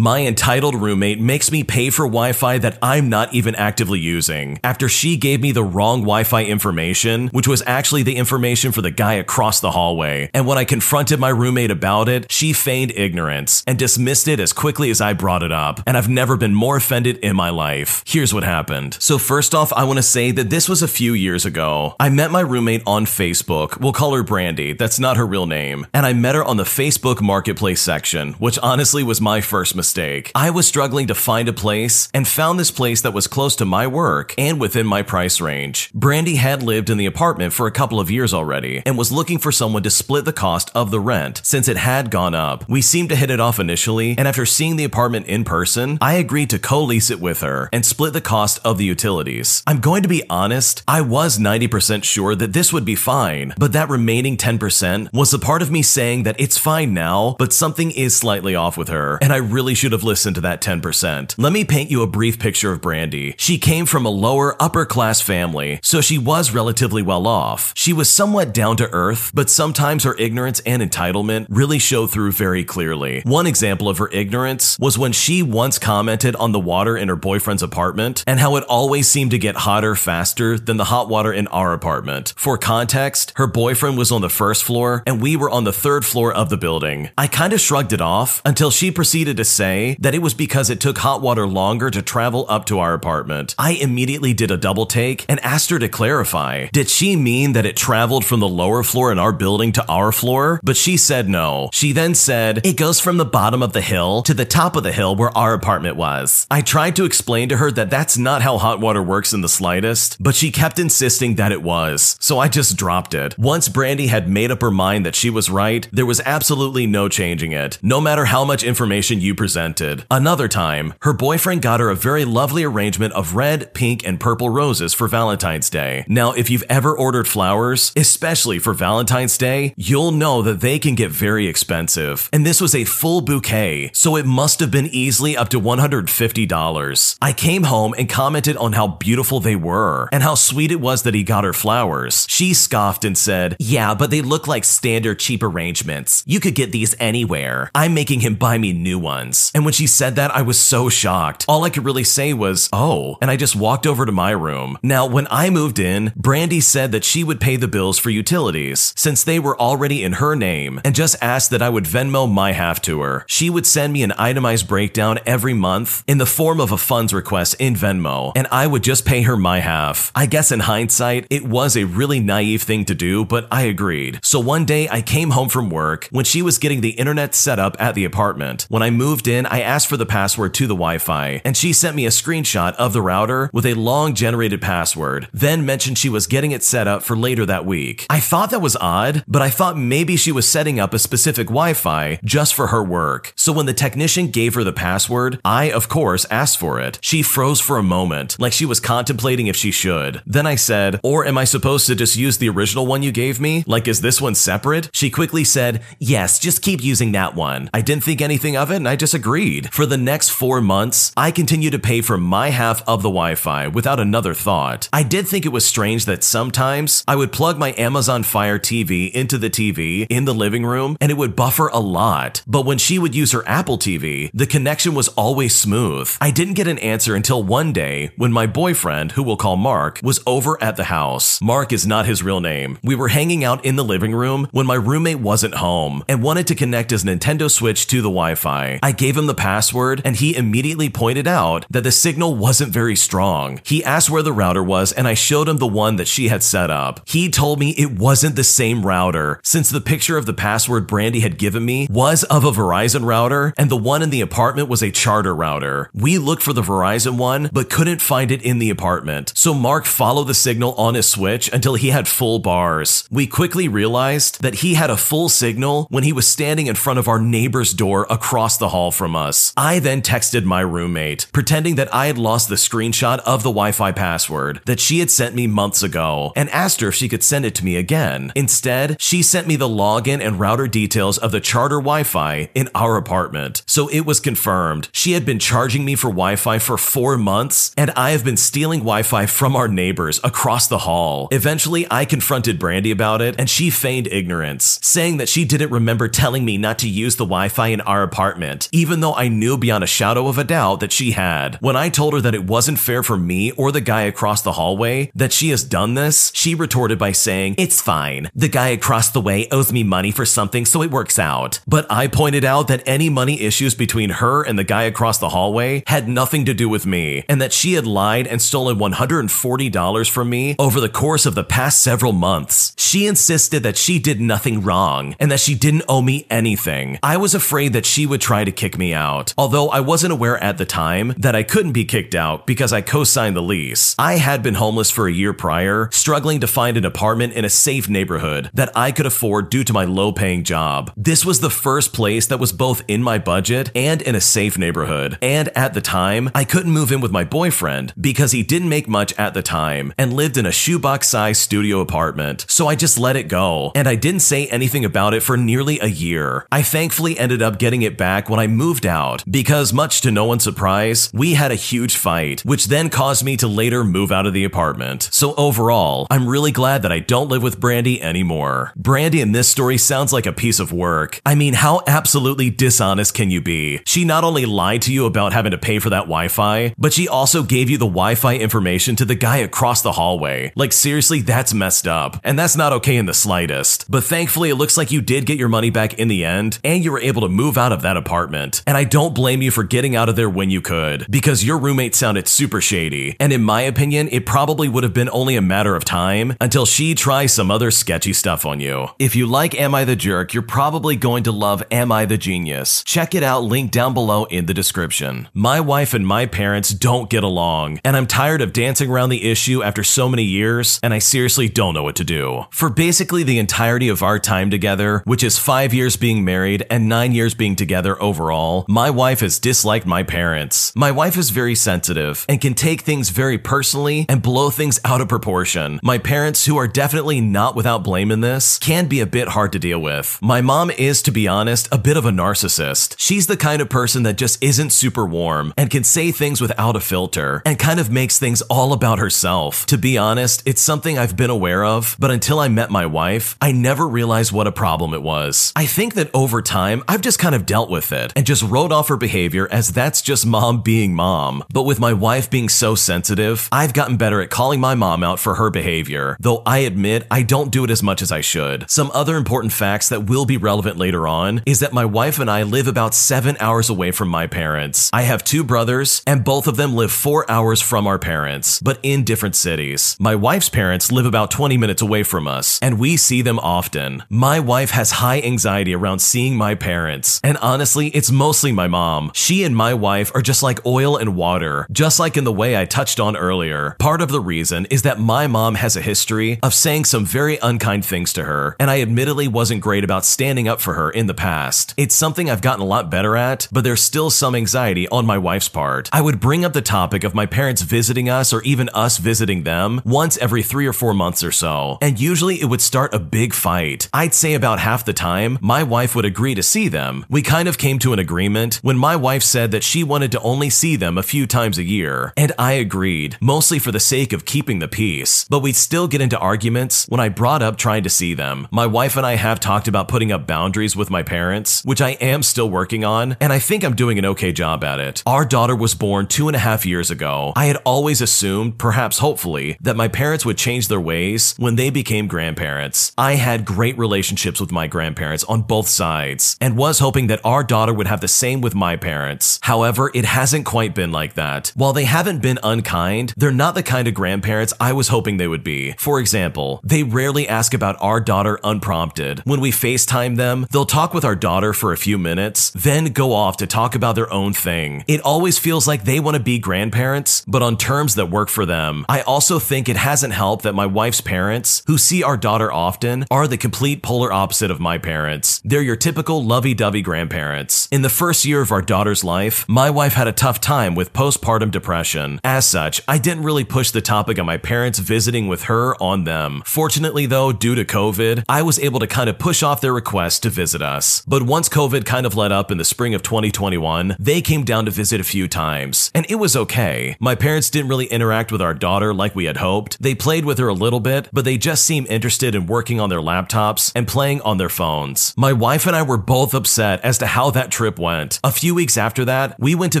My 0.00 0.20
entitled 0.20 0.76
roommate 0.76 1.20
makes 1.20 1.52
me 1.52 1.62
pay 1.62 1.90
for 1.90 2.06
Wi 2.06 2.32
Fi 2.32 2.56
that 2.56 2.78
I'm 2.80 3.10
not 3.10 3.34
even 3.34 3.54
actively 3.54 3.98
using 3.98 4.58
after 4.64 4.88
she 4.88 5.18
gave 5.18 5.42
me 5.42 5.52
the 5.52 5.62
wrong 5.62 6.00
Wi 6.00 6.24
Fi 6.24 6.42
information, 6.42 7.28
which 7.32 7.46
was 7.46 7.62
actually 7.66 8.02
the 8.02 8.16
information 8.16 8.72
for 8.72 8.80
the 8.80 8.90
guy 8.90 9.12
across 9.12 9.60
the 9.60 9.72
hallway. 9.72 10.30
And 10.32 10.46
when 10.46 10.56
I 10.56 10.64
confronted 10.64 11.20
my 11.20 11.28
roommate 11.28 11.70
about 11.70 12.08
it, 12.08 12.32
she 12.32 12.54
feigned 12.54 12.92
ignorance 12.96 13.62
and 13.66 13.78
dismissed 13.78 14.26
it 14.26 14.40
as 14.40 14.54
quickly 14.54 14.88
as 14.88 15.02
I 15.02 15.12
brought 15.12 15.42
it 15.42 15.52
up. 15.52 15.82
And 15.86 15.98
I've 15.98 16.08
never 16.08 16.38
been 16.38 16.54
more 16.54 16.78
offended 16.78 17.18
in 17.18 17.36
my 17.36 17.50
life. 17.50 18.02
Here's 18.06 18.32
what 18.32 18.42
happened. 18.42 18.96
So, 19.00 19.18
first 19.18 19.54
off, 19.54 19.70
I 19.74 19.84
want 19.84 19.98
to 19.98 20.02
say 20.02 20.30
that 20.30 20.48
this 20.48 20.66
was 20.66 20.82
a 20.82 20.88
few 20.88 21.12
years 21.12 21.44
ago. 21.44 21.94
I 22.00 22.08
met 22.08 22.30
my 22.30 22.40
roommate 22.40 22.84
on 22.86 23.04
Facebook. 23.04 23.78
We'll 23.78 23.92
call 23.92 24.14
her 24.14 24.22
Brandy. 24.22 24.72
That's 24.72 24.98
not 24.98 25.18
her 25.18 25.26
real 25.26 25.44
name. 25.44 25.86
And 25.92 26.06
I 26.06 26.14
met 26.14 26.36
her 26.36 26.42
on 26.42 26.56
the 26.56 26.64
Facebook 26.64 27.20
Marketplace 27.20 27.82
section, 27.82 28.32
which 28.38 28.58
honestly 28.60 29.02
was 29.02 29.20
my 29.20 29.42
first 29.42 29.76
mistake. 29.76 29.89
I 30.34 30.50
was 30.50 30.66
struggling 30.66 31.08
to 31.08 31.14
find 31.14 31.48
a 31.48 31.52
place 31.52 32.08
and 32.14 32.26
found 32.28 32.58
this 32.58 32.70
place 32.70 33.00
that 33.02 33.12
was 33.12 33.26
close 33.26 33.56
to 33.56 33.64
my 33.64 33.86
work 33.86 34.34
and 34.38 34.60
within 34.60 34.86
my 34.86 35.02
price 35.02 35.40
range. 35.40 35.90
Brandy 35.92 36.36
had 36.36 36.62
lived 36.62 36.90
in 36.90 36.98
the 36.98 37.06
apartment 37.06 37.52
for 37.52 37.66
a 37.66 37.72
couple 37.72 37.98
of 37.98 38.10
years 38.10 38.32
already 38.32 38.82
and 38.86 38.96
was 38.96 39.10
looking 39.10 39.38
for 39.38 39.50
someone 39.50 39.82
to 39.82 39.90
split 39.90 40.24
the 40.24 40.32
cost 40.32 40.70
of 40.74 40.90
the 40.90 41.00
rent 41.00 41.40
since 41.44 41.66
it 41.66 41.76
had 41.76 42.10
gone 42.10 42.34
up. 42.34 42.68
We 42.68 42.82
seemed 42.82 43.08
to 43.08 43.16
hit 43.16 43.30
it 43.30 43.40
off 43.40 43.58
initially, 43.58 44.14
and 44.16 44.28
after 44.28 44.46
seeing 44.46 44.76
the 44.76 44.84
apartment 44.84 45.26
in 45.26 45.44
person, 45.44 45.98
I 46.00 46.14
agreed 46.14 46.50
to 46.50 46.58
co 46.58 46.82
lease 46.82 47.10
it 47.10 47.20
with 47.20 47.40
her 47.40 47.68
and 47.72 47.84
split 47.84 48.12
the 48.12 48.20
cost 48.20 48.60
of 48.64 48.78
the 48.78 48.84
utilities. 48.84 49.62
I'm 49.66 49.80
going 49.80 50.02
to 50.02 50.08
be 50.08 50.22
honest, 50.30 50.82
I 50.86 51.00
was 51.00 51.38
90% 51.38 52.04
sure 52.04 52.34
that 52.34 52.52
this 52.52 52.72
would 52.72 52.84
be 52.84 52.94
fine, 52.94 53.54
but 53.58 53.72
that 53.72 53.88
remaining 53.88 54.36
10% 54.36 55.12
was 55.12 55.34
a 55.34 55.38
part 55.38 55.62
of 55.62 55.70
me 55.70 55.82
saying 55.82 56.22
that 56.22 56.40
it's 56.40 56.58
fine 56.58 56.94
now, 56.94 57.36
but 57.38 57.52
something 57.52 57.90
is 57.90 58.16
slightly 58.16 58.54
off 58.54 58.76
with 58.76 58.88
her, 58.88 59.18
and 59.20 59.32
I 59.32 59.38
really 59.38 59.74
should 59.80 59.92
have 59.92 60.04
listened 60.04 60.34
to 60.34 60.42
that 60.42 60.60
10%. 60.60 61.34
Let 61.38 61.52
me 61.54 61.64
paint 61.64 61.90
you 61.90 62.02
a 62.02 62.06
brief 62.06 62.38
picture 62.38 62.70
of 62.70 62.82
Brandy. 62.82 63.34
She 63.38 63.56
came 63.56 63.86
from 63.86 64.04
a 64.04 64.10
lower 64.10 64.54
upper 64.62 64.84
class 64.84 65.22
family, 65.22 65.80
so 65.82 66.02
she 66.02 66.18
was 66.18 66.52
relatively 66.52 67.00
well 67.00 67.26
off. 67.26 67.72
She 67.74 67.94
was 67.94 68.10
somewhat 68.10 68.52
down 68.52 68.76
to 68.76 68.90
earth, 68.90 69.30
but 69.32 69.48
sometimes 69.48 70.04
her 70.04 70.14
ignorance 70.18 70.60
and 70.66 70.82
entitlement 70.82 71.46
really 71.48 71.78
show 71.78 72.06
through 72.06 72.32
very 72.32 72.62
clearly. 72.62 73.22
One 73.22 73.46
example 73.46 73.88
of 73.88 73.96
her 73.96 74.10
ignorance 74.10 74.78
was 74.78 74.98
when 74.98 75.12
she 75.12 75.42
once 75.42 75.78
commented 75.78 76.36
on 76.36 76.52
the 76.52 76.60
water 76.60 76.94
in 76.94 77.08
her 77.08 77.16
boyfriend's 77.16 77.62
apartment 77.62 78.22
and 78.26 78.38
how 78.38 78.56
it 78.56 78.64
always 78.64 79.08
seemed 79.08 79.30
to 79.30 79.38
get 79.38 79.56
hotter 79.56 79.94
faster 79.94 80.58
than 80.58 80.76
the 80.76 80.84
hot 80.84 81.08
water 81.08 81.32
in 81.32 81.46
our 81.48 81.72
apartment. 81.72 82.34
For 82.36 82.58
context, 82.58 83.32
her 83.36 83.46
boyfriend 83.46 83.96
was 83.96 84.12
on 84.12 84.20
the 84.20 84.28
first 84.28 84.62
floor 84.62 85.02
and 85.06 85.22
we 85.22 85.36
were 85.36 85.48
on 85.48 85.64
the 85.64 85.72
third 85.72 86.04
floor 86.04 86.34
of 86.34 86.50
the 86.50 86.58
building. 86.58 87.08
I 87.16 87.26
kind 87.26 87.54
of 87.54 87.60
shrugged 87.60 87.94
it 87.94 88.02
off 88.02 88.42
until 88.44 88.70
she 88.70 88.90
proceeded 88.90 89.38
to 89.38 89.44
say 89.60 89.94
that 90.00 90.14
it 90.14 90.22
was 90.22 90.32
because 90.32 90.70
it 90.70 90.80
took 90.80 90.96
hot 90.96 91.20
water 91.20 91.46
longer 91.46 91.90
to 91.90 92.00
travel 92.00 92.46
up 92.48 92.64
to 92.64 92.78
our 92.78 92.94
apartment. 92.94 93.54
I 93.58 93.72
immediately 93.72 94.32
did 94.32 94.50
a 94.50 94.56
double 94.56 94.86
take 94.86 95.26
and 95.28 95.38
asked 95.40 95.68
her 95.68 95.78
to 95.78 95.88
clarify. 95.88 96.68
Did 96.72 96.88
she 96.88 97.14
mean 97.14 97.52
that 97.52 97.66
it 97.66 97.76
traveled 97.76 98.24
from 98.24 98.40
the 98.40 98.48
lower 98.48 98.82
floor 98.82 99.12
in 99.12 99.18
our 99.18 99.34
building 99.34 99.72
to 99.72 99.86
our 99.86 100.12
floor? 100.12 100.60
But 100.62 100.78
she 100.78 100.96
said 100.96 101.28
no. 101.28 101.68
She 101.74 101.92
then 101.92 102.14
said, 102.14 102.64
it 102.64 102.78
goes 102.78 103.00
from 103.00 103.18
the 103.18 103.26
bottom 103.26 103.62
of 103.62 103.74
the 103.74 103.82
hill 103.82 104.22
to 104.22 104.32
the 104.32 104.46
top 104.46 104.76
of 104.76 104.82
the 104.82 104.92
hill 104.92 105.14
where 105.14 105.36
our 105.36 105.52
apartment 105.52 105.96
was. 105.96 106.46
I 106.50 106.62
tried 106.62 106.96
to 106.96 107.04
explain 107.04 107.50
to 107.50 107.58
her 107.58 107.70
that 107.72 107.90
that's 107.90 108.16
not 108.16 108.40
how 108.40 108.56
hot 108.56 108.80
water 108.80 109.02
works 109.02 109.34
in 109.34 109.42
the 109.42 109.48
slightest, 109.48 110.16
but 110.22 110.34
she 110.34 110.50
kept 110.50 110.78
insisting 110.78 111.34
that 111.34 111.52
it 111.52 111.62
was. 111.62 112.16
So 112.18 112.38
I 112.38 112.48
just 112.48 112.78
dropped 112.78 113.12
it. 113.12 113.36
Once 113.38 113.68
Brandy 113.68 114.06
had 114.06 114.26
made 114.26 114.50
up 114.50 114.62
her 114.62 114.70
mind 114.70 115.04
that 115.04 115.14
she 115.14 115.28
was 115.28 115.50
right, 115.50 115.86
there 115.92 116.06
was 116.06 116.22
absolutely 116.24 116.86
no 116.86 117.10
changing 117.10 117.52
it, 117.52 117.78
no 117.82 118.00
matter 118.00 118.24
how 118.24 118.42
much 118.46 118.64
information 118.64 119.20
you 119.20 119.34
presented. 119.50 120.04
Another 120.12 120.46
time, 120.46 120.94
her 121.02 121.12
boyfriend 121.12 121.60
got 121.60 121.80
her 121.80 121.90
a 121.90 121.96
very 121.96 122.24
lovely 122.24 122.62
arrangement 122.62 123.12
of 123.14 123.34
red, 123.34 123.74
pink, 123.74 124.06
and 124.06 124.20
purple 124.20 124.48
roses 124.48 124.94
for 124.94 125.08
Valentine's 125.08 125.68
Day. 125.68 126.04
Now, 126.06 126.30
if 126.32 126.48
you've 126.48 126.70
ever 126.70 126.96
ordered 126.96 127.26
flowers, 127.26 127.92
especially 127.96 128.60
for 128.60 128.72
Valentine's 128.72 129.36
Day, 129.36 129.74
you'll 129.76 130.12
know 130.12 130.40
that 130.42 130.60
they 130.60 130.78
can 130.78 130.94
get 130.94 131.10
very 131.10 131.48
expensive. 131.48 132.28
And 132.32 132.46
this 132.46 132.60
was 132.60 132.76
a 132.76 132.84
full 132.84 133.22
bouquet, 133.22 133.90
so 133.92 134.14
it 134.14 134.24
must 134.24 134.60
have 134.60 134.70
been 134.70 134.86
easily 134.86 135.36
up 135.36 135.48
to 135.48 135.60
$150. 135.60 137.18
I 137.20 137.32
came 137.32 137.64
home 137.64 137.92
and 137.98 138.08
commented 138.08 138.56
on 138.56 138.74
how 138.74 138.86
beautiful 138.86 139.40
they 139.40 139.56
were 139.56 140.08
and 140.12 140.22
how 140.22 140.36
sweet 140.36 140.70
it 140.70 140.80
was 140.80 141.02
that 141.02 141.14
he 141.14 141.24
got 141.24 141.42
her 141.42 141.52
flowers. 141.52 142.24
She 142.30 142.54
scoffed 142.54 143.04
and 143.04 143.18
said, 143.18 143.56
Yeah, 143.58 143.96
but 143.96 144.12
they 144.12 144.22
look 144.22 144.46
like 144.46 144.64
standard 144.64 145.18
cheap 145.18 145.42
arrangements. 145.42 146.22
You 146.24 146.38
could 146.38 146.54
get 146.54 146.70
these 146.70 146.94
anywhere. 147.00 147.72
I'm 147.74 147.94
making 147.94 148.20
him 148.20 148.36
buy 148.36 148.56
me 148.56 148.72
new 148.72 149.00
ones. 149.00 149.39
And 149.54 149.64
when 149.64 149.72
she 149.72 149.86
said 149.86 150.16
that, 150.16 150.30
I 150.34 150.42
was 150.42 150.58
so 150.58 150.88
shocked. 150.88 151.44
All 151.48 151.64
I 151.64 151.70
could 151.70 151.84
really 151.84 152.04
say 152.04 152.32
was, 152.32 152.68
Oh, 152.72 153.16
and 153.20 153.30
I 153.30 153.36
just 153.36 153.56
walked 153.56 153.86
over 153.86 154.04
to 154.04 154.12
my 154.12 154.30
room. 154.30 154.78
Now, 154.82 155.06
when 155.06 155.26
I 155.30 155.50
moved 155.50 155.78
in, 155.78 156.12
Brandy 156.16 156.60
said 156.60 156.92
that 156.92 157.04
she 157.04 157.24
would 157.24 157.40
pay 157.40 157.56
the 157.56 157.68
bills 157.68 157.98
for 157.98 158.10
utilities 158.10 158.92
since 158.96 159.24
they 159.24 159.38
were 159.38 159.58
already 159.58 160.02
in 160.04 160.14
her 160.14 160.34
name 160.34 160.80
and 160.84 160.94
just 160.94 161.16
asked 161.22 161.50
that 161.50 161.62
I 161.62 161.68
would 161.68 161.84
Venmo 161.84 162.30
my 162.30 162.52
half 162.52 162.80
to 162.82 163.00
her. 163.00 163.24
She 163.26 163.50
would 163.50 163.66
send 163.66 163.92
me 163.92 164.02
an 164.02 164.12
itemized 164.12 164.68
breakdown 164.68 165.18
every 165.26 165.54
month 165.54 166.04
in 166.06 166.18
the 166.18 166.26
form 166.26 166.60
of 166.60 166.72
a 166.72 166.78
funds 166.78 167.12
request 167.12 167.56
in 167.58 167.74
Venmo, 167.74 168.32
and 168.34 168.46
I 168.50 168.66
would 168.66 168.82
just 168.82 169.04
pay 169.04 169.22
her 169.22 169.36
my 169.36 169.60
half. 169.60 170.12
I 170.14 170.26
guess 170.26 170.52
in 170.52 170.60
hindsight, 170.60 171.26
it 171.30 171.44
was 171.46 171.76
a 171.76 171.84
really 171.84 172.20
naive 172.20 172.62
thing 172.62 172.84
to 172.86 172.94
do, 172.94 173.24
but 173.24 173.46
I 173.50 173.62
agreed. 173.62 174.20
So 174.22 174.40
one 174.40 174.64
day 174.64 174.88
I 174.88 175.02
came 175.02 175.30
home 175.30 175.48
from 175.48 175.70
work 175.70 176.08
when 176.10 176.24
she 176.24 176.42
was 176.42 176.58
getting 176.58 176.80
the 176.80 176.90
internet 176.90 177.34
set 177.34 177.58
up 177.58 177.76
at 177.80 177.94
the 177.94 178.04
apartment. 178.04 178.66
When 178.68 178.82
I 178.82 178.90
moved 178.90 179.28
in, 179.30 179.46
I 179.46 179.60
asked 179.62 179.86
for 179.86 179.96
the 179.96 180.04
password 180.04 180.52
to 180.54 180.66
the 180.66 180.74
Wi 180.74 180.98
Fi, 180.98 181.40
and 181.44 181.56
she 181.56 181.72
sent 181.72 181.96
me 181.96 182.04
a 182.04 182.10
screenshot 182.10 182.74
of 182.74 182.92
the 182.92 183.00
router 183.00 183.48
with 183.52 183.64
a 183.64 183.74
long 183.74 184.14
generated 184.14 184.60
password, 184.60 185.28
then 185.32 185.64
mentioned 185.64 185.96
she 185.96 186.08
was 186.08 186.26
getting 186.26 186.50
it 186.50 186.62
set 186.62 186.86
up 186.86 187.02
for 187.02 187.16
later 187.16 187.46
that 187.46 187.64
week. 187.64 188.06
I 188.10 188.20
thought 188.20 188.50
that 188.50 188.60
was 188.60 188.76
odd, 188.76 189.24
but 189.26 189.40
I 189.40 189.48
thought 189.48 189.78
maybe 189.78 190.16
she 190.16 190.32
was 190.32 190.48
setting 190.48 190.78
up 190.78 190.92
a 190.92 190.98
specific 190.98 191.46
Wi 191.46 191.72
Fi 191.72 192.18
just 192.24 192.54
for 192.54 192.66
her 192.66 192.82
work. 192.82 193.32
So 193.36 193.52
when 193.52 193.66
the 193.66 193.72
technician 193.72 194.30
gave 194.30 194.54
her 194.54 194.64
the 194.64 194.72
password, 194.72 195.40
I, 195.44 195.70
of 195.70 195.88
course, 195.88 196.26
asked 196.30 196.58
for 196.58 196.80
it. 196.80 196.98
She 197.00 197.22
froze 197.22 197.60
for 197.60 197.78
a 197.78 197.82
moment, 197.82 198.38
like 198.38 198.52
she 198.52 198.66
was 198.66 198.80
contemplating 198.80 199.46
if 199.46 199.56
she 199.56 199.70
should. 199.70 200.22
Then 200.26 200.46
I 200.46 200.56
said, 200.56 201.00
Or 201.02 201.24
am 201.24 201.38
I 201.38 201.44
supposed 201.44 201.86
to 201.86 201.94
just 201.94 202.16
use 202.16 202.38
the 202.38 202.48
original 202.48 202.86
one 202.86 203.02
you 203.02 203.12
gave 203.12 203.40
me? 203.40 203.64
Like, 203.66 203.86
is 203.86 204.00
this 204.00 204.20
one 204.20 204.34
separate? 204.34 204.90
She 204.92 205.10
quickly 205.10 205.44
said, 205.44 205.82
Yes, 205.98 206.38
just 206.38 206.62
keep 206.62 206.82
using 206.82 207.12
that 207.12 207.34
one. 207.34 207.70
I 207.72 207.80
didn't 207.80 208.04
think 208.04 208.20
anything 208.20 208.56
of 208.56 208.70
it 208.70 208.76
and 208.76 208.88
I 208.88 208.96
just 208.96 209.14
agreed. 209.20 209.68
For 209.70 209.84
the 209.84 209.98
next 209.98 210.30
four 210.30 210.62
months, 210.62 211.12
I 211.14 211.30
continued 211.30 211.72
to 211.72 211.78
pay 211.78 212.00
for 212.00 212.16
my 212.16 212.48
half 212.48 212.80
of 212.88 213.02
the 213.02 213.10
Wi 213.10 213.34
Fi 213.34 213.68
without 213.68 214.00
another 214.00 214.32
thought. 214.32 214.88
I 214.94 215.02
did 215.02 215.28
think 215.28 215.44
it 215.44 215.56
was 215.56 215.66
strange 215.66 216.06
that 216.06 216.24
sometimes 216.24 217.04
I 217.06 217.16
would 217.16 217.30
plug 217.30 217.58
my 217.58 217.74
Amazon 217.76 218.22
Fire 218.22 218.58
TV 218.58 219.10
into 219.12 219.36
the 219.36 219.50
TV 219.50 220.06
in 220.08 220.24
the 220.24 220.32
living 220.32 220.64
room 220.64 220.96
and 221.02 221.12
it 221.12 221.18
would 221.18 221.36
buffer 221.36 221.68
a 221.68 221.80
lot. 221.80 222.42
But 222.46 222.64
when 222.64 222.78
she 222.78 222.98
would 222.98 223.14
use 223.14 223.32
her 223.32 223.46
Apple 223.46 223.76
TV, 223.76 224.30
the 224.32 224.46
connection 224.46 224.94
was 224.94 225.08
always 225.08 225.54
smooth. 225.54 226.10
I 226.18 226.30
didn't 226.30 226.54
get 226.54 226.66
an 226.66 226.78
answer 226.78 227.14
until 227.14 227.42
one 227.42 227.74
day 227.74 228.12
when 228.16 228.32
my 228.32 228.46
boyfriend, 228.46 229.12
who 229.12 229.22
we'll 229.22 229.36
call 229.36 229.56
Mark, 229.56 230.00
was 230.02 230.22
over 230.26 230.56
at 230.62 230.76
the 230.76 230.84
house. 230.84 231.42
Mark 231.42 231.74
is 231.74 231.86
not 231.86 232.06
his 232.06 232.22
real 232.22 232.40
name. 232.40 232.78
We 232.82 232.94
were 232.94 233.08
hanging 233.08 233.44
out 233.44 233.66
in 233.66 233.76
the 233.76 233.84
living 233.84 234.14
room 234.14 234.48
when 234.52 234.64
my 234.64 234.76
roommate 234.76 235.20
wasn't 235.20 235.56
home 235.56 236.04
and 236.08 236.22
wanted 236.22 236.46
to 236.46 236.54
connect 236.54 236.90
his 236.90 237.04
Nintendo 237.04 237.50
Switch 237.50 237.86
to 237.88 237.96
the 237.96 238.14
Wi 238.18 238.34
Fi. 238.34 238.78
I 238.82 238.92
gave 238.92 239.09
him 239.16 239.26
the 239.26 239.34
password 239.34 240.02
and 240.04 240.16
he 240.16 240.36
immediately 240.36 240.88
pointed 240.88 241.26
out 241.26 241.66
that 241.70 241.84
the 241.84 241.92
signal 241.92 242.34
wasn't 242.34 242.72
very 242.72 242.96
strong. 242.96 243.60
He 243.64 243.84
asked 243.84 244.10
where 244.10 244.22
the 244.22 244.32
router 244.32 244.62
was 244.62 244.92
and 244.92 245.06
I 245.08 245.14
showed 245.14 245.48
him 245.48 245.58
the 245.58 245.66
one 245.66 245.96
that 245.96 246.08
she 246.08 246.28
had 246.28 246.42
set 246.42 246.70
up. 246.70 247.00
He 247.06 247.30
told 247.30 247.58
me 247.58 247.70
it 247.70 247.98
wasn't 247.98 248.36
the 248.36 248.44
same 248.44 248.84
router 248.86 249.40
since 249.42 249.70
the 249.70 249.80
picture 249.80 250.16
of 250.16 250.26
the 250.26 250.34
password 250.34 250.86
Brandy 250.86 251.20
had 251.20 251.38
given 251.38 251.64
me 251.64 251.86
was 251.90 252.24
of 252.24 252.44
a 252.44 252.50
Verizon 252.50 253.04
router 253.04 253.52
and 253.56 253.70
the 253.70 253.76
one 253.76 254.02
in 254.02 254.10
the 254.10 254.20
apartment 254.20 254.68
was 254.68 254.82
a 254.82 254.90
charter 254.90 255.34
router. 255.34 255.90
We 255.94 256.18
looked 256.18 256.42
for 256.42 256.52
the 256.52 256.62
Verizon 256.62 257.16
one 257.16 257.50
but 257.52 257.70
couldn't 257.70 258.02
find 258.02 258.30
it 258.30 258.42
in 258.42 258.58
the 258.58 258.70
apartment. 258.70 259.32
So 259.34 259.54
Mark 259.54 259.84
followed 259.84 260.24
the 260.24 260.34
signal 260.34 260.74
on 260.74 260.94
his 260.94 261.08
switch 261.08 261.52
until 261.52 261.74
he 261.74 261.88
had 261.88 262.08
full 262.08 262.38
bars. 262.38 263.08
We 263.10 263.26
quickly 263.26 263.68
realized 263.68 264.42
that 264.42 264.56
he 264.56 264.74
had 264.74 264.90
a 264.90 264.96
full 264.96 265.28
signal 265.28 265.86
when 265.90 266.04
he 266.04 266.12
was 266.12 266.28
standing 266.28 266.66
in 266.66 266.74
front 266.74 266.98
of 266.98 267.08
our 267.08 267.20
neighbor's 267.20 267.72
door 267.72 268.06
across 268.10 268.56
the 268.56 268.68
hall 268.70 268.90
from 269.00 269.16
us. 269.16 269.54
I 269.56 269.78
then 269.78 270.02
texted 270.02 270.44
my 270.44 270.60
roommate, 270.60 271.26
pretending 271.32 271.76
that 271.76 271.92
I 271.92 272.04
had 272.04 272.18
lost 272.18 272.50
the 272.50 272.56
screenshot 272.56 273.18
of 273.20 273.42
the 273.42 273.48
Wi 273.48 273.72
Fi 273.72 273.92
password 273.92 274.60
that 274.66 274.78
she 274.78 274.98
had 274.98 275.10
sent 275.10 275.34
me 275.34 275.46
months 275.46 275.82
ago 275.82 276.34
and 276.36 276.50
asked 276.50 276.82
her 276.82 276.88
if 276.88 276.94
she 276.96 277.08
could 277.08 277.22
send 277.22 277.46
it 277.46 277.54
to 277.54 277.64
me 277.64 277.76
again. 277.76 278.30
Instead, 278.36 279.00
she 279.00 279.22
sent 279.22 279.46
me 279.46 279.56
the 279.56 279.66
login 279.66 280.20
and 280.20 280.38
router 280.38 280.68
details 280.68 281.16
of 281.16 281.32
the 281.32 281.40
charter 281.40 281.78
Wi 281.78 282.02
Fi 282.02 282.50
in 282.54 282.68
our 282.74 282.98
apartment. 282.98 283.62
So 283.66 283.88
it 283.88 284.04
was 284.04 284.20
confirmed. 284.20 284.90
She 284.92 285.12
had 285.12 285.24
been 285.24 285.38
charging 285.38 285.86
me 285.86 285.94
for 285.94 286.08
Wi 286.08 286.36
Fi 286.36 286.58
for 286.58 286.76
four 286.76 287.16
months, 287.16 287.72
and 287.78 287.90
I 287.92 288.10
have 288.10 288.22
been 288.22 288.36
stealing 288.36 288.80
Wi 288.80 289.02
Fi 289.02 289.24
from 289.24 289.56
our 289.56 289.66
neighbors 289.66 290.20
across 290.22 290.66
the 290.66 290.84
hall. 290.84 291.28
Eventually, 291.32 291.86
I 291.90 292.04
confronted 292.04 292.58
Brandy 292.58 292.90
about 292.90 293.22
it, 293.22 293.34
and 293.38 293.48
she 293.48 293.70
feigned 293.70 294.08
ignorance, 294.08 294.78
saying 294.82 295.16
that 295.16 295.30
she 295.30 295.46
didn't 295.46 295.70
remember 295.70 296.06
telling 296.06 296.44
me 296.44 296.58
not 296.58 296.78
to 296.80 296.88
use 296.90 297.16
the 297.16 297.24
Wi 297.24 297.48
Fi 297.48 297.68
in 297.68 297.80
our 297.80 298.02
apartment, 298.02 298.68
even 298.72 298.89
even 298.90 298.98
though 298.98 299.14
I 299.14 299.28
knew 299.28 299.56
beyond 299.56 299.84
a 299.84 299.86
shadow 299.86 300.26
of 300.26 300.36
a 300.36 300.42
doubt 300.42 300.80
that 300.80 300.90
she 300.90 301.12
had. 301.12 301.58
When 301.60 301.76
I 301.76 301.90
told 301.90 302.12
her 302.12 302.20
that 302.22 302.34
it 302.34 302.48
wasn't 302.48 302.80
fair 302.80 303.04
for 303.04 303.16
me 303.16 303.52
or 303.52 303.70
the 303.70 303.80
guy 303.80 304.02
across 304.02 304.42
the 304.42 304.50
hallway 304.50 305.12
that 305.14 305.32
she 305.32 305.50
has 305.50 305.62
done 305.62 305.94
this, 305.94 306.32
she 306.34 306.56
retorted 306.56 306.98
by 306.98 307.12
saying, 307.12 307.54
It's 307.56 307.80
fine. 307.80 308.30
The 308.34 308.48
guy 308.48 308.70
across 308.70 309.08
the 309.08 309.20
way 309.20 309.46
owes 309.52 309.72
me 309.72 309.84
money 309.84 310.10
for 310.10 310.26
something, 310.26 310.64
so 310.64 310.82
it 310.82 310.90
works 310.90 311.20
out. 311.20 311.60
But 311.68 311.86
I 311.88 312.08
pointed 312.08 312.44
out 312.44 312.66
that 312.66 312.82
any 312.84 313.08
money 313.08 313.40
issues 313.40 313.76
between 313.76 314.10
her 314.10 314.42
and 314.42 314.58
the 314.58 314.64
guy 314.64 314.82
across 314.82 315.18
the 315.18 315.28
hallway 315.28 315.84
had 315.86 316.08
nothing 316.08 316.44
to 316.46 316.52
do 316.52 316.68
with 316.68 316.84
me, 316.84 317.24
and 317.28 317.40
that 317.40 317.52
she 317.52 317.74
had 317.74 317.86
lied 317.86 318.26
and 318.26 318.42
stolen 318.42 318.76
$140 318.76 320.10
from 320.10 320.28
me 320.28 320.56
over 320.58 320.80
the 320.80 320.88
course 320.88 321.26
of 321.26 321.36
the 321.36 321.44
past 321.44 321.80
several 321.80 322.12
months. 322.12 322.72
She 322.76 323.06
insisted 323.06 323.62
that 323.62 323.76
she 323.76 324.00
did 324.00 324.20
nothing 324.20 324.62
wrong 324.62 325.14
and 325.20 325.30
that 325.30 325.38
she 325.38 325.54
didn't 325.54 325.84
owe 325.88 326.02
me 326.02 326.26
anything. 326.28 326.98
I 327.04 327.18
was 327.18 327.36
afraid 327.36 327.72
that 327.74 327.86
she 327.86 328.04
would 328.04 328.20
try 328.20 328.42
to 328.42 328.50
kick 328.50 328.69
me 328.78 328.94
out, 328.94 329.34
although 329.36 329.68
I 329.68 329.80
wasn't 329.80 330.12
aware 330.12 330.42
at 330.42 330.58
the 330.58 330.66
time 330.66 331.14
that 331.18 331.34
I 331.34 331.42
couldn't 331.42 331.72
be 331.72 331.84
kicked 331.84 332.14
out 332.14 332.46
because 332.46 332.72
I 332.72 332.80
co 332.80 333.04
signed 333.04 333.36
the 333.36 333.42
lease. 333.42 333.94
I 333.98 334.16
had 334.16 334.42
been 334.42 334.54
homeless 334.54 334.90
for 334.90 335.06
a 335.06 335.12
year 335.12 335.32
prior, 335.32 335.88
struggling 335.92 336.40
to 336.40 336.46
find 336.46 336.76
an 336.76 336.84
apartment 336.84 337.32
in 337.34 337.44
a 337.44 337.50
safe 337.50 337.88
neighborhood 337.88 338.50
that 338.54 338.70
I 338.76 338.92
could 338.92 339.06
afford 339.06 339.50
due 339.50 339.64
to 339.64 339.72
my 339.72 339.84
low 339.84 340.12
paying 340.12 340.44
job. 340.44 340.92
This 340.96 341.24
was 341.24 341.40
the 341.40 341.50
first 341.50 341.92
place 341.92 342.26
that 342.26 342.40
was 342.40 342.52
both 342.52 342.82
in 342.88 343.02
my 343.02 343.18
budget 343.18 343.70
and 343.74 344.02
in 344.02 344.14
a 344.14 344.20
safe 344.20 344.56
neighborhood. 344.56 345.18
And 345.20 345.48
at 345.56 345.74
the 345.74 345.80
time, 345.80 346.30
I 346.34 346.44
couldn't 346.44 346.72
move 346.72 346.92
in 346.92 347.00
with 347.00 347.12
my 347.12 347.24
boyfriend 347.24 347.94
because 348.00 348.32
he 348.32 348.42
didn't 348.42 348.68
make 348.68 348.88
much 348.88 349.12
at 349.18 349.34
the 349.34 349.42
time 349.42 349.92
and 349.98 350.12
lived 350.12 350.36
in 350.36 350.46
a 350.46 350.52
shoebox 350.52 351.08
sized 351.08 351.40
studio 351.40 351.80
apartment. 351.80 352.46
So 352.48 352.66
I 352.66 352.74
just 352.74 352.98
let 352.98 353.16
it 353.16 353.28
go, 353.28 353.72
and 353.74 353.88
I 353.88 353.94
didn't 353.94 354.20
say 354.20 354.46
anything 354.46 354.84
about 354.84 355.14
it 355.14 355.22
for 355.22 355.36
nearly 355.36 355.78
a 355.80 355.86
year. 355.86 356.46
I 356.52 356.62
thankfully 356.62 357.18
ended 357.18 357.42
up 357.42 357.58
getting 357.58 357.82
it 357.82 357.98
back 357.98 358.28
when 358.28 358.40
I 358.40 358.46
moved 358.46 358.59
out 358.84 359.24
because, 359.30 359.72
much 359.72 360.02
to 360.02 360.10
no 360.10 360.26
one's 360.26 360.44
surprise, 360.44 361.10
we 361.14 361.32
had 361.32 361.50
a 361.50 361.54
huge 361.54 361.96
fight, 361.96 362.42
which 362.42 362.66
then 362.66 362.90
caused 362.90 363.24
me 363.24 363.36
to 363.38 363.48
later 363.48 363.82
move 363.84 364.12
out 364.12 364.26
of 364.26 364.34
the 364.34 364.44
apartment. 364.44 365.08
So 365.12 365.34
overall, 365.36 366.06
I'm 366.10 366.28
really 366.28 366.52
glad 366.52 366.82
that 366.82 366.92
I 366.92 366.98
don't 366.98 367.30
live 367.30 367.42
with 367.42 367.58
Brandy 367.58 368.02
anymore. 368.02 368.72
Brandy 368.76 369.22
in 369.22 369.32
this 369.32 369.48
story 369.48 369.78
sounds 369.78 370.12
like 370.12 370.26
a 370.26 370.32
piece 370.32 370.60
of 370.60 370.74
work. 370.74 371.20
I 371.24 371.34
mean, 371.34 371.54
how 371.54 371.80
absolutely 371.86 372.50
dishonest 372.50 373.14
can 373.14 373.30
you 373.30 373.40
be? 373.40 373.80
She 373.86 374.04
not 374.04 374.24
only 374.24 374.44
lied 374.44 374.82
to 374.82 374.92
you 374.92 375.06
about 375.06 375.32
having 375.32 375.52
to 375.52 375.58
pay 375.58 375.78
for 375.78 375.88
that 375.88 376.04
Wi 376.10 376.28
Fi, 376.28 376.74
but 376.76 376.92
she 376.92 377.08
also 377.08 377.42
gave 377.42 377.70
you 377.70 377.78
the 377.78 377.86
Wi 377.86 378.14
Fi 378.14 378.36
information 378.36 378.94
to 378.96 379.06
the 379.06 379.14
guy 379.14 379.38
across 379.38 379.80
the 379.80 379.92
hallway. 379.92 380.52
Like, 380.54 380.74
seriously, 380.74 381.22
that's 381.22 381.54
messed 381.54 381.88
up. 381.88 382.20
And 382.22 382.38
that's 382.38 382.56
not 382.56 382.74
okay 382.74 382.96
in 382.96 383.06
the 383.06 383.14
slightest. 383.14 383.90
But 383.90 384.04
thankfully, 384.04 384.50
it 384.50 384.56
looks 384.56 384.76
like 384.76 384.92
you 384.92 385.00
did 385.00 385.24
get 385.24 385.38
your 385.38 385.48
money 385.48 385.70
back 385.70 385.94
in 385.94 386.08
the 386.08 386.24
end, 386.26 386.58
and 386.62 386.84
you 386.84 386.92
were 386.92 387.00
able 387.00 387.22
to 387.22 387.28
move 387.28 387.56
out 387.56 387.72
of 387.72 387.82
that 387.82 387.96
apartment. 387.96 388.49
And 388.66 388.76
I 388.76 388.84
don't 388.84 389.14
blame 389.14 389.42
you 389.42 389.50
for 389.50 389.64
getting 389.64 389.96
out 389.96 390.08
of 390.08 390.16
there 390.16 390.30
when 390.30 390.50
you 390.50 390.60
could, 390.60 391.06
because 391.10 391.44
your 391.44 391.58
roommate 391.58 391.94
sounded 391.94 392.28
super 392.28 392.60
shady. 392.60 393.16
And 393.18 393.32
in 393.32 393.42
my 393.42 393.62
opinion, 393.62 394.08
it 394.12 394.26
probably 394.26 394.68
would 394.68 394.84
have 394.84 394.94
been 394.94 395.10
only 395.10 395.36
a 395.36 395.42
matter 395.42 395.76
of 395.76 395.84
time 395.84 396.36
until 396.40 396.66
she 396.66 396.94
tries 396.94 397.32
some 397.32 397.50
other 397.50 397.70
sketchy 397.70 398.12
stuff 398.12 398.44
on 398.44 398.60
you. 398.60 398.88
If 398.98 399.14
you 399.14 399.26
like 399.26 399.54
Am 399.54 399.74
I 399.74 399.84
the 399.84 399.96
Jerk, 399.96 400.34
you're 400.34 400.42
probably 400.42 400.96
going 400.96 401.24
to 401.24 401.32
love 401.32 401.62
Am 401.70 401.92
I 401.92 402.06
the 402.06 402.18
Genius. 402.18 402.82
Check 402.84 403.14
it 403.14 403.22
out, 403.22 403.44
link 403.44 403.70
down 403.70 403.94
below 403.94 404.24
in 404.24 404.46
the 404.46 404.54
description. 404.54 405.28
My 405.34 405.60
wife 405.60 405.94
and 405.94 406.06
my 406.06 406.26
parents 406.26 406.70
don't 406.70 407.10
get 407.10 407.22
along, 407.22 407.80
and 407.84 407.96
I'm 407.96 408.06
tired 408.06 408.40
of 408.40 408.52
dancing 408.52 408.90
around 408.90 409.10
the 409.10 409.30
issue 409.30 409.62
after 409.62 409.84
so 409.84 410.08
many 410.08 410.24
years, 410.24 410.80
and 410.82 410.94
I 410.94 410.98
seriously 410.98 411.48
don't 411.48 411.74
know 411.74 411.82
what 411.82 411.96
to 411.96 412.04
do. 412.04 412.46
For 412.50 412.70
basically 412.70 413.22
the 413.22 413.38
entirety 413.38 413.88
of 413.88 414.02
our 414.02 414.18
time 414.18 414.50
together, 414.50 415.02
which 415.04 415.22
is 415.22 415.38
five 415.38 415.74
years 415.74 415.96
being 415.96 416.24
married 416.24 416.66
and 416.70 416.88
nine 416.88 417.12
years 417.12 417.34
being 417.34 417.56
together 417.56 418.00
overall, 418.02 418.39
my 418.68 418.90
wife 418.90 419.20
has 419.20 419.38
disliked 419.38 419.86
my 419.86 420.02
parents. 420.02 420.72
My 420.74 420.90
wife 420.90 421.16
is 421.16 421.30
very 421.30 421.54
sensitive 421.54 422.24
and 422.28 422.40
can 422.40 422.54
take 422.54 422.80
things 422.82 423.10
very 423.10 423.38
personally 423.38 424.06
and 424.08 424.22
blow 424.22 424.50
things 424.50 424.80
out 424.84 425.00
of 425.00 425.08
proportion. 425.08 425.78
My 425.82 425.98
parents, 425.98 426.46
who 426.46 426.56
are 426.56 426.68
definitely 426.68 427.20
not 427.20 427.54
without 427.54 427.84
blame 427.84 428.10
in 428.10 428.20
this, 428.20 428.58
can 428.58 428.86
be 428.86 429.00
a 429.00 429.06
bit 429.06 429.28
hard 429.28 429.52
to 429.52 429.58
deal 429.58 429.80
with. 429.80 430.18
My 430.22 430.40
mom 430.40 430.70
is, 430.70 431.02
to 431.02 431.10
be 431.10 431.28
honest, 431.28 431.68
a 431.70 431.78
bit 431.78 431.96
of 431.96 432.06
a 432.06 432.10
narcissist. 432.10 432.94
She's 432.98 433.26
the 433.26 433.36
kind 433.36 433.60
of 433.60 433.68
person 433.68 434.04
that 434.04 434.16
just 434.16 434.42
isn't 434.42 434.70
super 434.70 435.04
warm 435.04 435.52
and 435.56 435.70
can 435.70 435.84
say 435.84 436.10
things 436.10 436.40
without 436.40 436.76
a 436.76 436.80
filter 436.80 437.42
and 437.44 437.58
kind 437.58 437.80
of 437.80 437.90
makes 437.90 438.18
things 438.18 438.42
all 438.42 438.72
about 438.72 438.98
herself. 438.98 439.66
To 439.66 439.78
be 439.78 439.98
honest, 439.98 440.42
it's 440.46 440.62
something 440.62 440.98
I've 440.98 441.16
been 441.16 441.30
aware 441.30 441.64
of, 441.64 441.96
but 441.98 442.10
until 442.10 442.38
I 442.40 442.48
met 442.48 442.70
my 442.70 442.86
wife, 442.86 443.36
I 443.40 443.52
never 443.52 443.86
realized 443.86 444.32
what 444.32 444.46
a 444.46 444.52
problem 444.52 444.94
it 444.94 445.02
was. 445.02 445.52
I 445.56 445.66
think 445.66 445.94
that 445.94 446.10
over 446.14 446.40
time, 446.42 446.82
I've 446.88 447.02
just 447.02 447.18
kind 447.18 447.34
of 447.34 447.46
dealt 447.46 447.70
with 447.70 447.92
it 447.92 448.12
and 448.16 448.26
just 448.30 448.44
wrote 448.44 448.70
off 448.70 448.86
her 448.86 448.96
behavior 448.96 449.48
as 449.50 449.72
that's 449.72 450.00
just 450.00 450.24
mom 450.24 450.62
being 450.62 450.94
mom. 450.94 451.42
But 451.52 451.64
with 451.64 451.80
my 451.80 451.92
wife 451.92 452.30
being 452.30 452.48
so 452.48 452.76
sensitive, 452.76 453.48
I've 453.50 453.72
gotten 453.72 453.96
better 453.96 454.20
at 454.20 454.30
calling 454.30 454.60
my 454.60 454.76
mom 454.76 455.02
out 455.02 455.18
for 455.18 455.34
her 455.34 455.50
behavior, 455.50 456.16
though 456.20 456.44
I 456.46 456.58
admit 456.58 457.08
I 457.10 457.22
don't 457.22 457.50
do 457.50 457.64
it 457.64 457.70
as 457.70 457.82
much 457.82 458.02
as 458.02 458.12
I 458.12 458.20
should. 458.20 458.70
Some 458.70 458.92
other 458.94 459.16
important 459.16 459.52
facts 459.52 459.88
that 459.88 460.08
will 460.08 460.26
be 460.26 460.36
relevant 460.36 460.76
later 460.76 461.08
on 461.08 461.42
is 461.44 461.58
that 461.58 461.72
my 461.72 461.84
wife 461.84 462.20
and 462.20 462.30
I 462.30 462.44
live 462.44 462.68
about 462.68 462.94
seven 462.94 463.36
hours 463.40 463.68
away 463.68 463.90
from 463.90 464.08
my 464.08 464.28
parents. 464.28 464.90
I 464.92 465.02
have 465.02 465.24
two 465.24 465.42
brothers, 465.42 466.00
and 466.06 466.22
both 466.24 466.46
of 466.46 466.56
them 466.56 466.76
live 466.76 466.92
four 466.92 467.28
hours 467.28 467.60
from 467.60 467.88
our 467.88 467.98
parents, 467.98 468.60
but 468.60 468.78
in 468.84 469.02
different 469.02 469.34
cities. 469.34 469.96
My 469.98 470.14
wife's 470.14 470.48
parents 470.48 470.92
live 470.92 471.04
about 471.04 471.32
20 471.32 471.56
minutes 471.56 471.82
away 471.82 472.04
from 472.04 472.28
us, 472.28 472.60
and 472.62 472.78
we 472.78 472.96
see 472.96 473.22
them 473.22 473.40
often. 473.40 474.04
My 474.08 474.38
wife 474.38 474.70
has 474.70 474.92
high 475.02 475.20
anxiety 475.20 475.74
around 475.74 475.98
seeing 475.98 476.36
my 476.36 476.54
parents, 476.54 477.18
and 477.24 477.36
honestly, 477.38 477.88
it's 477.88 478.19
mostly 478.20 478.52
my 478.52 478.68
mom. 478.68 479.10
She 479.14 479.44
and 479.44 479.56
my 479.56 479.72
wife 479.72 480.12
are 480.14 480.20
just 480.20 480.42
like 480.42 480.66
oil 480.66 480.98
and 480.98 481.16
water, 481.16 481.66
just 481.72 481.98
like 481.98 482.18
in 482.18 482.24
the 482.24 482.38
way 482.40 482.54
I 482.54 482.66
touched 482.66 483.00
on 483.00 483.16
earlier. 483.16 483.76
Part 483.78 484.02
of 484.02 484.10
the 484.10 484.20
reason 484.20 484.66
is 484.66 484.82
that 484.82 485.00
my 485.00 485.26
mom 485.26 485.54
has 485.54 485.74
a 485.74 485.80
history 485.80 486.38
of 486.42 486.52
saying 486.52 486.84
some 486.84 487.06
very 487.06 487.38
unkind 487.38 487.82
things 487.82 488.12
to 488.12 488.24
her, 488.24 488.56
and 488.60 488.70
I 488.70 488.82
admittedly 488.82 489.26
wasn't 489.26 489.62
great 489.62 489.84
about 489.84 490.04
standing 490.04 490.48
up 490.48 490.60
for 490.60 490.74
her 490.74 490.90
in 490.90 491.06
the 491.06 491.14
past. 491.14 491.72
It's 491.78 491.94
something 491.94 492.28
I've 492.28 492.42
gotten 492.42 492.60
a 492.60 492.66
lot 492.66 492.90
better 492.90 493.16
at, 493.16 493.48
but 493.50 493.64
there's 493.64 493.82
still 493.82 494.10
some 494.10 494.34
anxiety 494.34 494.86
on 494.88 495.06
my 495.06 495.16
wife's 495.16 495.48
part. 495.48 495.88
I 495.90 496.02
would 496.02 496.20
bring 496.20 496.44
up 496.44 496.52
the 496.52 496.60
topic 496.60 497.04
of 497.04 497.14
my 497.14 497.24
parents 497.24 497.62
visiting 497.62 498.10
us 498.10 498.34
or 498.34 498.42
even 498.42 498.68
us 498.74 498.98
visiting 498.98 499.44
them 499.44 499.80
once 499.86 500.18
every 500.18 500.42
three 500.42 500.66
or 500.66 500.74
four 500.74 500.92
months 500.92 501.24
or 501.24 501.32
so, 501.32 501.78
and 501.80 501.98
usually 501.98 502.38
it 502.38 502.50
would 502.50 502.60
start 502.60 502.92
a 502.92 502.98
big 502.98 503.32
fight. 503.32 503.88
I'd 503.94 504.12
say 504.12 504.34
about 504.34 504.58
half 504.58 504.84
the 504.84 504.92
time, 504.92 505.38
my 505.40 505.62
wife 505.62 505.94
would 505.94 506.04
agree 506.04 506.34
to 506.34 506.42
see 506.42 506.68
them. 506.68 507.06
We 507.08 507.22
kind 507.22 507.48
of 507.48 507.56
came 507.56 507.78
to 507.78 507.94
an 507.94 507.98
agreement 507.98 508.09
when 508.10 508.76
my 508.76 508.96
wife 508.96 509.22
said 509.22 509.50
that 509.52 509.62
she 509.62 509.84
wanted 509.84 510.10
to 510.12 510.20
only 510.20 510.50
see 510.50 510.76
them 510.76 510.98
a 510.98 511.02
few 511.02 511.26
times 511.26 511.58
a 511.58 511.62
year, 511.62 512.12
and 512.16 512.32
I 512.38 512.52
agreed, 512.52 513.16
mostly 513.20 513.58
for 513.58 513.70
the 513.70 513.80
sake 513.80 514.12
of 514.12 514.24
keeping 514.24 514.58
the 514.58 514.68
peace. 514.68 515.26
But 515.30 515.40
we'd 515.40 515.56
still 515.56 515.86
get 515.86 516.00
into 516.00 516.18
arguments 516.18 516.86
when 516.88 517.00
I 517.00 517.08
brought 517.08 517.42
up 517.42 517.56
trying 517.56 517.84
to 517.84 517.90
see 517.90 518.14
them. 518.14 518.48
My 518.50 518.66
wife 518.66 518.96
and 518.96 519.06
I 519.06 519.14
have 519.14 519.38
talked 519.38 519.68
about 519.68 519.88
putting 519.88 520.10
up 520.10 520.26
boundaries 520.26 520.74
with 520.74 520.90
my 520.90 521.02
parents, 521.02 521.64
which 521.64 521.80
I 521.80 521.90
am 522.00 522.22
still 522.22 522.50
working 522.50 522.84
on, 522.84 523.16
and 523.20 523.32
I 523.32 523.38
think 523.38 523.62
I'm 523.62 523.76
doing 523.76 523.98
an 523.98 524.06
okay 524.06 524.32
job 524.32 524.64
at 524.64 524.80
it. 524.80 525.02
Our 525.06 525.24
daughter 525.24 525.54
was 525.54 525.74
born 525.74 526.06
two 526.06 526.28
and 526.28 526.36
a 526.36 526.40
half 526.40 526.66
years 526.66 526.90
ago. 526.90 527.32
I 527.36 527.46
had 527.46 527.58
always 527.64 528.00
assumed, 528.00 528.58
perhaps 528.58 528.98
hopefully, 528.98 529.56
that 529.60 529.76
my 529.76 529.88
parents 529.88 530.26
would 530.26 530.36
change 530.36 530.68
their 530.68 530.80
ways 530.80 531.34
when 531.38 531.56
they 531.56 531.70
became 531.70 532.08
grandparents. 532.08 532.92
I 532.98 533.14
had 533.14 533.44
great 533.44 533.78
relationships 533.78 534.40
with 534.40 534.50
my 534.50 534.66
grandparents 534.66 535.24
on 535.24 535.42
both 535.42 535.68
sides, 535.68 536.36
and 536.40 536.56
was 536.56 536.80
hoping 536.80 537.06
that 537.06 537.24
our 537.24 537.44
daughter 537.44 537.72
would 537.72 537.86
have 537.86 537.99
the 538.00 538.08
same 538.08 538.40
with 538.40 538.54
my 538.54 538.76
parents. 538.76 539.38
However, 539.42 539.90
it 539.94 540.04
hasn't 540.04 540.46
quite 540.46 540.74
been 540.74 540.92
like 540.92 541.14
that. 541.14 541.52
While 541.54 541.72
they 541.72 541.84
haven't 541.84 542.22
been 542.22 542.38
unkind, 542.42 543.14
they're 543.16 543.30
not 543.30 543.54
the 543.54 543.62
kind 543.62 543.88
of 543.88 543.94
grandparents 543.94 544.52
I 544.60 544.72
was 544.72 544.88
hoping 544.88 545.16
they 545.16 545.28
would 545.28 545.44
be. 545.44 545.72
For 545.78 546.00
example, 546.00 546.60
they 546.64 546.82
rarely 546.82 547.28
ask 547.28 547.54
about 547.54 547.76
our 547.80 548.00
daughter 548.00 548.38
unprompted. 548.42 549.20
When 549.24 549.40
we 549.40 549.50
FaceTime 549.50 550.16
them, 550.16 550.46
they'll 550.50 550.64
talk 550.64 550.94
with 550.94 551.04
our 551.04 551.16
daughter 551.16 551.52
for 551.52 551.72
a 551.72 551.76
few 551.76 551.98
minutes, 551.98 552.50
then 552.50 552.86
go 552.86 553.12
off 553.12 553.36
to 553.38 553.46
talk 553.46 553.74
about 553.74 553.94
their 553.94 554.12
own 554.12 554.32
thing. 554.32 554.84
It 554.88 555.00
always 555.02 555.38
feels 555.38 555.68
like 555.68 555.84
they 555.84 556.00
want 556.00 556.16
to 556.16 556.22
be 556.22 556.38
grandparents, 556.38 557.24
but 557.26 557.42
on 557.42 557.56
terms 557.56 557.94
that 557.96 558.10
work 558.10 558.28
for 558.28 558.46
them. 558.46 558.86
I 558.88 559.02
also 559.02 559.38
think 559.38 559.68
it 559.68 559.76
hasn't 559.76 560.14
helped 560.14 560.44
that 560.44 560.54
my 560.54 560.66
wife's 560.66 561.00
parents, 561.00 561.62
who 561.66 561.78
see 561.78 562.02
our 562.02 562.16
daughter 562.16 562.52
often, 562.52 563.04
are 563.10 563.28
the 563.28 563.36
complete 563.36 563.82
polar 563.82 564.12
opposite 564.12 564.50
of 564.50 564.60
my 564.60 564.78
parents. 564.78 565.40
They're 565.44 565.62
your 565.62 565.76
typical 565.76 566.24
lovey 566.24 566.54
dovey 566.54 566.82
grandparents. 566.82 567.68
In 567.70 567.82
the 567.82 567.89
first 567.90 568.24
year 568.24 568.40
of 568.40 568.52
our 568.52 568.62
daughter's 568.62 569.04
life, 569.04 569.44
my 569.48 569.68
wife 569.68 569.92
had 569.92 570.08
a 570.08 570.12
tough 570.12 570.40
time 570.40 570.74
with 570.74 570.92
postpartum 570.92 571.50
depression. 571.50 572.20
As 572.24 572.46
such, 572.46 572.80
I 572.88 572.98
didn't 572.98 573.24
really 573.24 573.44
push 573.44 573.70
the 573.70 573.80
topic 573.80 574.18
of 574.18 574.26
my 574.26 574.36
parents 574.36 574.78
visiting 574.78 575.28
with 575.28 575.44
her 575.44 575.74
on 575.82 576.04
them. 576.04 576.42
Fortunately, 576.46 577.06
though, 577.06 577.32
due 577.32 577.54
to 577.54 577.64
COVID, 577.64 578.24
I 578.28 578.42
was 578.42 578.58
able 578.58 578.80
to 578.80 578.86
kind 578.86 579.10
of 579.10 579.18
push 579.18 579.42
off 579.42 579.60
their 579.60 579.72
request 579.72 580.22
to 580.22 580.30
visit 580.30 580.62
us. 580.62 581.02
But 581.06 581.24
once 581.24 581.48
COVID 581.48 581.84
kind 581.84 582.06
of 582.06 582.16
let 582.16 582.32
up 582.32 582.50
in 582.50 582.58
the 582.58 582.64
spring 582.64 582.94
of 582.94 583.02
2021, 583.02 583.96
they 583.98 584.20
came 584.20 584.44
down 584.44 584.64
to 584.64 584.70
visit 584.70 585.00
a 585.00 585.04
few 585.04 585.28
times, 585.28 585.90
and 585.94 586.06
it 586.08 586.16
was 586.16 586.36
okay. 586.36 586.96
My 587.00 587.14
parents 587.14 587.50
didn't 587.50 587.68
really 587.68 587.86
interact 587.86 588.32
with 588.32 588.40
our 588.40 588.54
daughter 588.54 588.94
like 588.94 589.14
we 589.14 589.24
had 589.24 589.36
hoped. 589.36 589.80
They 589.82 589.94
played 589.94 590.24
with 590.24 590.38
her 590.38 590.48
a 590.48 590.54
little 590.54 590.80
bit, 590.80 591.08
but 591.12 591.24
they 591.24 591.36
just 591.36 591.64
seemed 591.64 591.88
interested 591.88 592.34
in 592.34 592.46
working 592.46 592.80
on 592.80 592.88
their 592.88 593.00
laptops 593.00 593.72
and 593.74 593.86
playing 593.86 594.20
on 594.22 594.38
their 594.38 594.48
phones. 594.48 595.14
My 595.16 595.32
wife 595.32 595.66
and 595.66 595.76
I 595.76 595.82
were 595.82 595.96
both 595.96 596.34
upset 596.34 596.80
as 596.82 596.98
to 596.98 597.06
how 597.06 597.30
that 597.30 597.50
trip 597.50 597.69
trip 597.70 597.78
went. 597.78 598.18
A 598.24 598.32
few 598.32 598.54
weeks 598.54 598.76
after 598.76 599.04
that, 599.04 599.38
we 599.38 599.54
went 599.54 599.72
to 599.74 599.80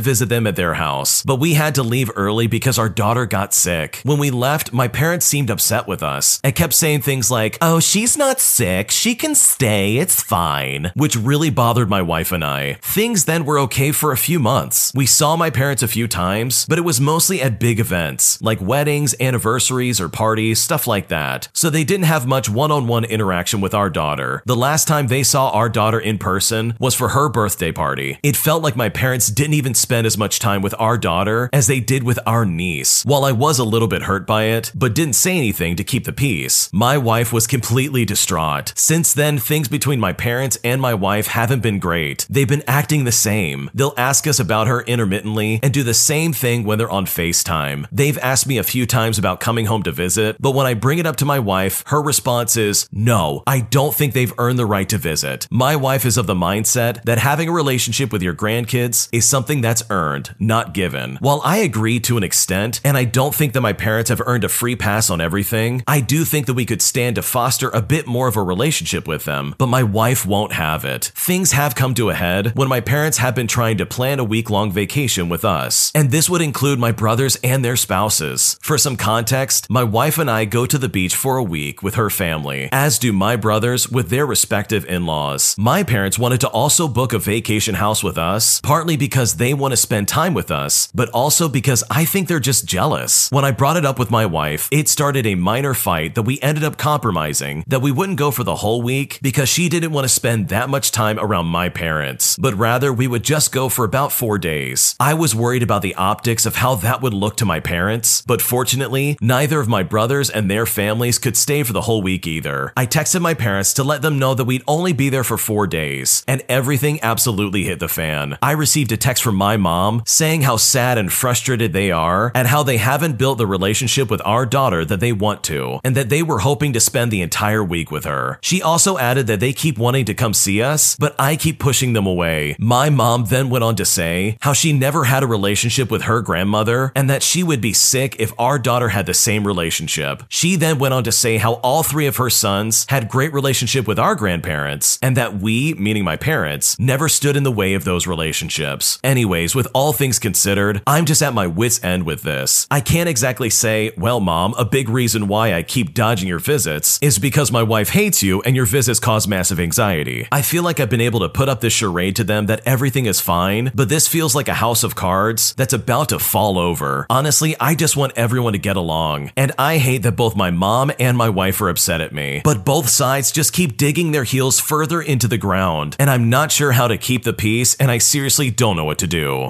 visit 0.00 0.28
them 0.28 0.46
at 0.46 0.56
their 0.56 0.74
house, 0.74 1.22
but 1.24 1.40
we 1.40 1.54
had 1.54 1.74
to 1.74 1.82
leave 1.82 2.10
early 2.14 2.46
because 2.46 2.78
our 2.78 2.88
daughter 2.88 3.26
got 3.26 3.52
sick. 3.54 4.00
When 4.04 4.18
we 4.18 4.30
left, 4.30 4.72
my 4.72 4.88
parents 4.88 5.26
seemed 5.26 5.50
upset 5.50 5.88
with 5.88 6.02
us 6.02 6.40
and 6.44 6.54
kept 6.54 6.74
saying 6.74 7.02
things 7.02 7.30
like, 7.30 7.58
Oh, 7.60 7.80
she's 7.80 8.16
not 8.16 8.40
sick. 8.40 8.90
She 8.90 9.14
can 9.14 9.34
stay. 9.34 9.96
It's 9.96 10.22
fine, 10.22 10.92
which 10.94 11.16
really 11.16 11.50
bothered 11.50 11.88
my 11.88 12.02
wife 12.02 12.32
and 12.32 12.44
I. 12.44 12.74
Things 12.82 13.24
then 13.24 13.44
were 13.44 13.58
okay 13.60 13.92
for 13.92 14.12
a 14.12 14.16
few 14.16 14.38
months. 14.38 14.92
We 14.94 15.06
saw 15.06 15.36
my 15.36 15.50
parents 15.50 15.82
a 15.82 15.88
few 15.88 16.06
times, 16.06 16.66
but 16.68 16.78
it 16.78 16.84
was 16.84 17.00
mostly 17.00 17.42
at 17.42 17.60
big 17.60 17.80
events 17.80 18.40
like 18.40 18.60
weddings, 18.60 19.14
anniversaries, 19.20 20.00
or 20.00 20.08
parties, 20.08 20.60
stuff 20.60 20.86
like 20.86 21.08
that. 21.08 21.48
So 21.52 21.70
they 21.70 21.84
didn't 21.84 22.06
have 22.06 22.26
much 22.26 22.48
one 22.48 22.70
on 22.70 22.86
one 22.86 23.04
interaction 23.04 23.60
with 23.60 23.74
our 23.74 23.90
daughter. 23.90 24.42
The 24.46 24.56
last 24.56 24.86
time 24.86 25.08
they 25.08 25.22
saw 25.22 25.50
our 25.50 25.68
daughter 25.68 25.98
in 25.98 26.18
person 26.18 26.74
was 26.78 26.94
for 26.94 27.08
her 27.08 27.28
birthday 27.28 27.72
party. 27.72 27.79
It 28.22 28.36
felt 28.36 28.62
like 28.62 28.76
my 28.76 28.88
parents 28.90 29.28
didn't 29.28 29.54
even 29.54 29.74
spend 29.74 30.06
as 30.06 30.18
much 30.18 30.38
time 30.38 30.60
with 30.60 30.74
our 30.78 30.98
daughter 30.98 31.48
as 31.52 31.66
they 31.66 31.80
did 31.80 32.02
with 32.02 32.18
our 32.26 32.44
niece. 32.44 33.04
While 33.04 33.24
I 33.24 33.32
was 33.32 33.58
a 33.58 33.64
little 33.64 33.88
bit 33.88 34.02
hurt 34.02 34.26
by 34.26 34.44
it, 34.44 34.70
but 34.74 34.94
didn't 34.94 35.14
say 35.14 35.36
anything 35.36 35.76
to 35.76 35.84
keep 35.84 36.04
the 36.04 36.12
peace, 36.12 36.68
my 36.72 36.98
wife 36.98 37.32
was 37.32 37.46
completely 37.46 38.04
distraught. 38.04 38.74
Since 38.76 39.14
then, 39.14 39.38
things 39.38 39.68
between 39.68 39.98
my 39.98 40.12
parents 40.12 40.58
and 40.62 40.80
my 40.80 40.92
wife 40.92 41.28
haven't 41.28 41.62
been 41.62 41.78
great. 41.78 42.26
They've 42.28 42.46
been 42.46 42.64
acting 42.66 43.04
the 43.04 43.12
same. 43.12 43.70
They'll 43.72 43.94
ask 43.96 44.26
us 44.26 44.38
about 44.38 44.66
her 44.66 44.82
intermittently 44.82 45.58
and 45.62 45.72
do 45.72 45.82
the 45.82 45.94
same 45.94 46.34
thing 46.34 46.64
when 46.64 46.76
they're 46.76 46.90
on 46.90 47.06
FaceTime. 47.06 47.86
They've 47.90 48.18
asked 48.18 48.46
me 48.46 48.58
a 48.58 48.62
few 48.62 48.84
times 48.84 49.18
about 49.18 49.40
coming 49.40 49.66
home 49.66 49.82
to 49.84 49.92
visit, 49.92 50.36
but 50.38 50.54
when 50.54 50.66
I 50.66 50.74
bring 50.74 50.98
it 50.98 51.06
up 51.06 51.16
to 51.16 51.24
my 51.24 51.38
wife, 51.38 51.82
her 51.86 52.02
response 52.02 52.58
is, 52.58 52.88
No, 52.92 53.42
I 53.46 53.60
don't 53.60 53.94
think 53.94 54.12
they've 54.12 54.38
earned 54.38 54.58
the 54.58 54.66
right 54.66 54.88
to 54.90 54.98
visit. 54.98 55.48
My 55.50 55.76
wife 55.76 56.04
is 56.04 56.18
of 56.18 56.26
the 56.26 56.34
mindset 56.34 57.02
that 57.04 57.18
having 57.18 57.48
a 57.48 57.52
relationship 57.52 57.69
with 57.70 58.22
your 58.22 58.34
grandkids 58.34 59.08
is 59.12 59.28
something 59.28 59.60
that's 59.60 59.82
earned, 59.90 60.34
not 60.40 60.74
given. 60.74 61.16
While 61.20 61.40
I 61.44 61.58
agree 61.58 62.00
to 62.00 62.16
an 62.16 62.24
extent, 62.24 62.80
and 62.82 62.96
I 62.96 63.04
don't 63.04 63.34
think 63.34 63.52
that 63.52 63.60
my 63.60 63.72
parents 63.72 64.10
have 64.10 64.20
earned 64.26 64.42
a 64.42 64.48
free 64.48 64.74
pass 64.74 65.08
on 65.08 65.20
everything, 65.20 65.84
I 65.86 66.00
do 66.00 66.24
think 66.24 66.46
that 66.46 66.54
we 66.54 66.66
could 66.66 66.82
stand 66.82 67.14
to 67.14 67.22
foster 67.22 67.68
a 67.70 67.80
bit 67.80 68.08
more 68.08 68.26
of 68.26 68.36
a 68.36 68.42
relationship 68.42 69.06
with 69.06 69.24
them, 69.24 69.54
but 69.56 69.68
my 69.68 69.84
wife 69.84 70.26
won't 70.26 70.52
have 70.52 70.84
it. 70.84 71.12
Things 71.14 71.52
have 71.52 71.76
come 71.76 71.94
to 71.94 72.10
a 72.10 72.14
head 72.14 72.56
when 72.56 72.68
my 72.68 72.80
parents 72.80 73.18
have 73.18 73.36
been 73.36 73.46
trying 73.46 73.78
to 73.78 73.86
plan 73.86 74.18
a 74.18 74.24
week 74.24 74.50
long 74.50 74.72
vacation 74.72 75.28
with 75.28 75.44
us, 75.44 75.92
and 75.94 76.10
this 76.10 76.28
would 76.28 76.42
include 76.42 76.80
my 76.80 76.90
brothers 76.90 77.36
and 77.44 77.64
their 77.64 77.76
spouses. 77.76 78.58
For 78.60 78.78
some 78.78 78.96
context, 78.96 79.70
my 79.70 79.84
wife 79.84 80.18
and 80.18 80.28
I 80.28 80.44
go 80.44 80.66
to 80.66 80.76
the 80.76 80.88
beach 80.88 81.14
for 81.14 81.36
a 81.36 81.44
week 81.44 81.84
with 81.84 81.94
her 81.94 82.10
family, 82.10 82.68
as 82.72 82.98
do 82.98 83.12
my 83.12 83.36
brothers 83.36 83.88
with 83.88 84.10
their 84.10 84.26
respective 84.26 84.84
in 84.86 85.06
laws. 85.06 85.54
My 85.56 85.84
parents 85.84 86.18
wanted 86.18 86.40
to 86.40 86.48
also 86.48 86.88
book 86.88 87.12
a 87.12 87.18
vacation 87.60 87.74
house 87.74 88.02
with 88.02 88.16
us, 88.16 88.58
partly 88.62 88.96
because 88.96 89.34
they 89.34 89.52
want 89.52 89.72
to 89.72 89.76
spend 89.76 90.08
time 90.08 90.32
with 90.32 90.50
us, 90.50 90.90
but 90.94 91.10
also 91.10 91.46
because 91.46 91.84
I 91.90 92.06
think 92.06 92.26
they're 92.26 92.40
just 92.40 92.64
jealous. 92.64 93.30
When 93.30 93.44
I 93.44 93.50
brought 93.50 93.76
it 93.76 93.84
up 93.84 93.98
with 93.98 94.10
my 94.10 94.24
wife, 94.24 94.66
it 94.72 94.88
started 94.88 95.26
a 95.26 95.34
minor 95.34 95.74
fight 95.74 96.14
that 96.14 96.22
we 96.22 96.40
ended 96.40 96.64
up 96.64 96.78
compromising 96.78 97.64
that 97.66 97.82
we 97.82 97.92
wouldn't 97.92 98.18
go 98.18 98.30
for 98.30 98.44
the 98.44 98.56
whole 98.56 98.80
week 98.80 99.18
because 99.20 99.50
she 99.50 99.68
didn't 99.68 99.92
want 99.92 100.06
to 100.06 100.08
spend 100.08 100.48
that 100.48 100.70
much 100.70 100.90
time 100.90 101.18
around 101.18 101.48
my 101.48 101.68
parents, 101.68 102.34
but 102.38 102.54
rather 102.54 102.94
we 102.94 103.06
would 103.06 103.22
just 103.22 103.52
go 103.52 103.68
for 103.68 103.84
about 103.84 104.10
four 104.10 104.38
days. 104.38 104.96
I 104.98 105.12
was 105.12 105.34
worried 105.34 105.62
about 105.62 105.82
the 105.82 105.94
optics 105.96 106.46
of 106.46 106.56
how 106.56 106.76
that 106.76 107.02
would 107.02 107.12
look 107.12 107.36
to 107.36 107.44
my 107.44 107.60
parents, 107.60 108.22
but 108.26 108.40
fortunately, 108.40 109.18
neither 109.20 109.60
of 109.60 109.68
my 109.68 109.82
brothers 109.82 110.30
and 110.30 110.50
their 110.50 110.64
families 110.64 111.18
could 111.18 111.36
stay 111.36 111.62
for 111.62 111.74
the 111.74 111.82
whole 111.82 112.00
week 112.00 112.26
either. 112.26 112.72
I 112.74 112.86
texted 112.86 113.20
my 113.20 113.34
parents 113.34 113.74
to 113.74 113.84
let 113.84 114.00
them 114.00 114.18
know 114.18 114.32
that 114.32 114.46
we'd 114.46 114.64
only 114.66 114.94
be 114.94 115.10
there 115.10 115.24
for 115.24 115.36
four 115.36 115.66
days, 115.66 116.24
and 116.26 116.42
everything 116.48 116.98
absolutely 117.02 117.49
hit 117.52 117.78
the 117.80 117.88
fan. 117.88 118.38
I 118.42 118.52
received 118.52 118.92
a 118.92 118.96
text 118.96 119.22
from 119.22 119.34
my 119.34 119.56
mom 119.56 120.02
saying 120.06 120.42
how 120.42 120.56
sad 120.56 120.98
and 120.98 121.12
frustrated 121.12 121.72
they 121.72 121.90
are 121.90 122.32
at 122.34 122.46
how 122.46 122.62
they 122.62 122.76
haven't 122.76 123.18
built 123.18 123.38
the 123.38 123.46
relationship 123.46 124.10
with 124.10 124.22
our 124.24 124.46
daughter 124.46 124.84
that 124.84 125.00
they 125.00 125.12
want 125.12 125.42
to, 125.44 125.80
and 125.84 125.96
that 125.96 126.08
they 126.08 126.22
were 126.22 126.38
hoping 126.38 126.72
to 126.72 126.80
spend 126.80 127.10
the 127.10 127.22
entire 127.22 127.62
week 127.62 127.90
with 127.90 128.04
her. 128.04 128.38
She 128.40 128.62
also 128.62 128.98
added 128.98 129.26
that 129.26 129.40
they 129.40 129.52
keep 129.52 129.78
wanting 129.78 130.04
to 130.06 130.14
come 130.14 130.34
see 130.34 130.62
us, 130.62 130.96
but 130.96 131.14
I 131.18 131.36
keep 131.36 131.58
pushing 131.58 131.92
them 131.92 132.06
away. 132.06 132.56
My 132.58 132.90
mom 132.90 133.26
then 133.26 133.50
went 133.50 133.64
on 133.64 133.76
to 133.76 133.84
say 133.84 134.36
how 134.40 134.52
she 134.52 134.72
never 134.72 135.04
had 135.04 135.22
a 135.22 135.26
relationship 135.26 135.90
with 135.90 136.02
her 136.02 136.20
grandmother 136.20 136.92
and 136.94 137.10
that 137.10 137.22
she 137.22 137.42
would 137.42 137.60
be 137.60 137.72
sick 137.72 138.16
if 138.18 138.32
our 138.38 138.58
daughter 138.58 138.88
had 138.88 139.06
the 139.06 139.14
same 139.14 139.46
relationship. 139.46 140.22
She 140.28 140.56
then 140.56 140.78
went 140.78 140.94
on 140.94 141.04
to 141.04 141.12
say 141.12 141.36
how 141.38 141.54
all 141.54 141.82
three 141.82 142.06
of 142.06 142.16
her 142.16 142.30
sons 142.30 142.86
had 142.88 143.08
great 143.08 143.32
relationship 143.32 143.86
with 143.86 143.98
our 143.98 144.14
grandparents 144.14 144.98
and 145.02 145.16
that 145.16 145.38
we, 145.38 145.74
meaning 145.74 146.04
my 146.04 146.16
parents, 146.16 146.78
never 146.78 147.08
stood 147.08 147.36
in 147.36 147.39
the 147.42 147.52
way 147.52 147.74
of 147.74 147.84
those 147.84 148.06
relationships. 148.06 148.98
Anyways, 149.02 149.54
with 149.54 149.68
all 149.74 149.92
things 149.92 150.18
considered, 150.18 150.82
I'm 150.86 151.04
just 151.04 151.22
at 151.22 151.34
my 151.34 151.46
wits 151.46 151.82
end 151.82 152.04
with 152.04 152.22
this. 152.22 152.66
I 152.70 152.80
can't 152.80 153.08
exactly 153.08 153.50
say, 153.50 153.92
well, 153.96 154.20
mom, 154.20 154.54
a 154.58 154.64
big 154.64 154.88
reason 154.88 155.28
why 155.28 155.54
I 155.54 155.62
keep 155.62 155.94
dodging 155.94 156.28
your 156.28 156.38
visits 156.38 156.98
is 157.02 157.18
because 157.18 157.52
my 157.52 157.62
wife 157.62 157.90
hates 157.90 158.22
you 158.22 158.42
and 158.42 158.56
your 158.56 158.66
visits 158.66 159.00
cause 159.00 159.26
massive 159.28 159.60
anxiety. 159.60 160.28
I 160.32 160.42
feel 160.42 160.62
like 160.62 160.80
I've 160.80 160.90
been 160.90 161.00
able 161.00 161.20
to 161.20 161.28
put 161.28 161.48
up 161.48 161.60
this 161.60 161.72
charade 161.72 162.16
to 162.16 162.24
them 162.24 162.46
that 162.46 162.62
everything 162.66 163.06
is 163.06 163.20
fine, 163.20 163.70
but 163.74 163.88
this 163.88 164.08
feels 164.08 164.34
like 164.34 164.48
a 164.48 164.54
house 164.54 164.82
of 164.82 164.94
cards 164.94 165.54
that's 165.54 165.72
about 165.72 166.10
to 166.10 166.18
fall 166.18 166.58
over. 166.58 167.06
Honestly, 167.10 167.56
I 167.60 167.74
just 167.74 167.96
want 167.96 168.12
everyone 168.16 168.52
to 168.52 168.58
get 168.58 168.76
along, 168.76 169.32
and 169.36 169.52
I 169.58 169.78
hate 169.78 170.02
that 170.02 170.16
both 170.16 170.36
my 170.36 170.50
mom 170.50 170.90
and 170.98 171.16
my 171.16 171.28
wife 171.28 171.60
are 171.60 171.68
upset 171.68 172.00
at 172.00 172.12
me. 172.12 172.40
But 172.44 172.64
both 172.64 172.88
sides 172.88 173.32
just 173.32 173.52
keep 173.52 173.76
digging 173.76 174.12
their 174.12 174.24
heels 174.24 174.60
further 174.60 175.00
into 175.00 175.28
the 175.28 175.38
ground, 175.38 175.96
and 175.98 176.10
I'm 176.10 176.30
not 176.30 176.52
sure 176.52 176.72
how 176.72 176.88
to 176.88 176.98
keep 176.98 177.22
the 177.24 177.29
peace, 177.32 177.74
and 177.74 177.90
I 177.90 177.98
seriously 177.98 178.50
don't 178.50 178.76
know 178.76 178.84
what 178.84 178.98
to 178.98 179.06
do. 179.06 179.48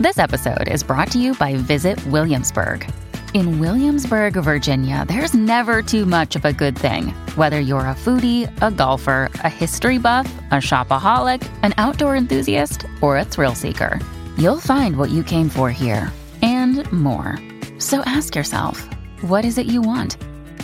This 0.00 0.18
episode 0.18 0.66
is 0.68 0.82
brought 0.82 1.10
to 1.12 1.20
you 1.20 1.34
by 1.34 1.56
Visit 1.56 2.04
Williamsburg. 2.06 2.90
In 3.32 3.58
Williamsburg, 3.58 4.34
Virginia, 4.34 5.04
there's 5.08 5.34
never 5.34 5.82
too 5.82 6.06
much 6.06 6.36
of 6.36 6.44
a 6.44 6.52
good 6.52 6.78
thing. 6.78 7.08
Whether 7.36 7.58
you're 7.58 7.80
a 7.80 7.94
foodie, 7.94 8.48
a 8.62 8.70
golfer, 8.70 9.30
a 9.34 9.48
history 9.48 9.98
buff, 9.98 10.32
a 10.52 10.56
shopaholic, 10.56 11.48
an 11.62 11.74
outdoor 11.76 12.16
enthusiast, 12.16 12.86
or 13.00 13.18
a 13.18 13.24
thrill 13.24 13.54
seeker, 13.54 13.98
you'll 14.38 14.60
find 14.60 14.96
what 14.96 15.10
you 15.10 15.24
came 15.24 15.48
for 15.48 15.70
here 15.70 16.12
and 16.42 16.90
more. 16.92 17.38
So 17.78 18.00
ask 18.06 18.36
yourself, 18.36 18.88
what 19.22 19.44
is 19.44 19.58
it 19.58 19.66
you 19.66 19.82
want? 19.82 20.16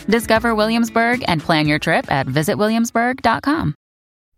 Discover 0.07 0.55
Williamsburg 0.55 1.23
and 1.27 1.41
plan 1.41 1.67
your 1.67 1.79
trip 1.79 2.11
at 2.11 2.25
visitwilliamsburg.com. 2.27 3.75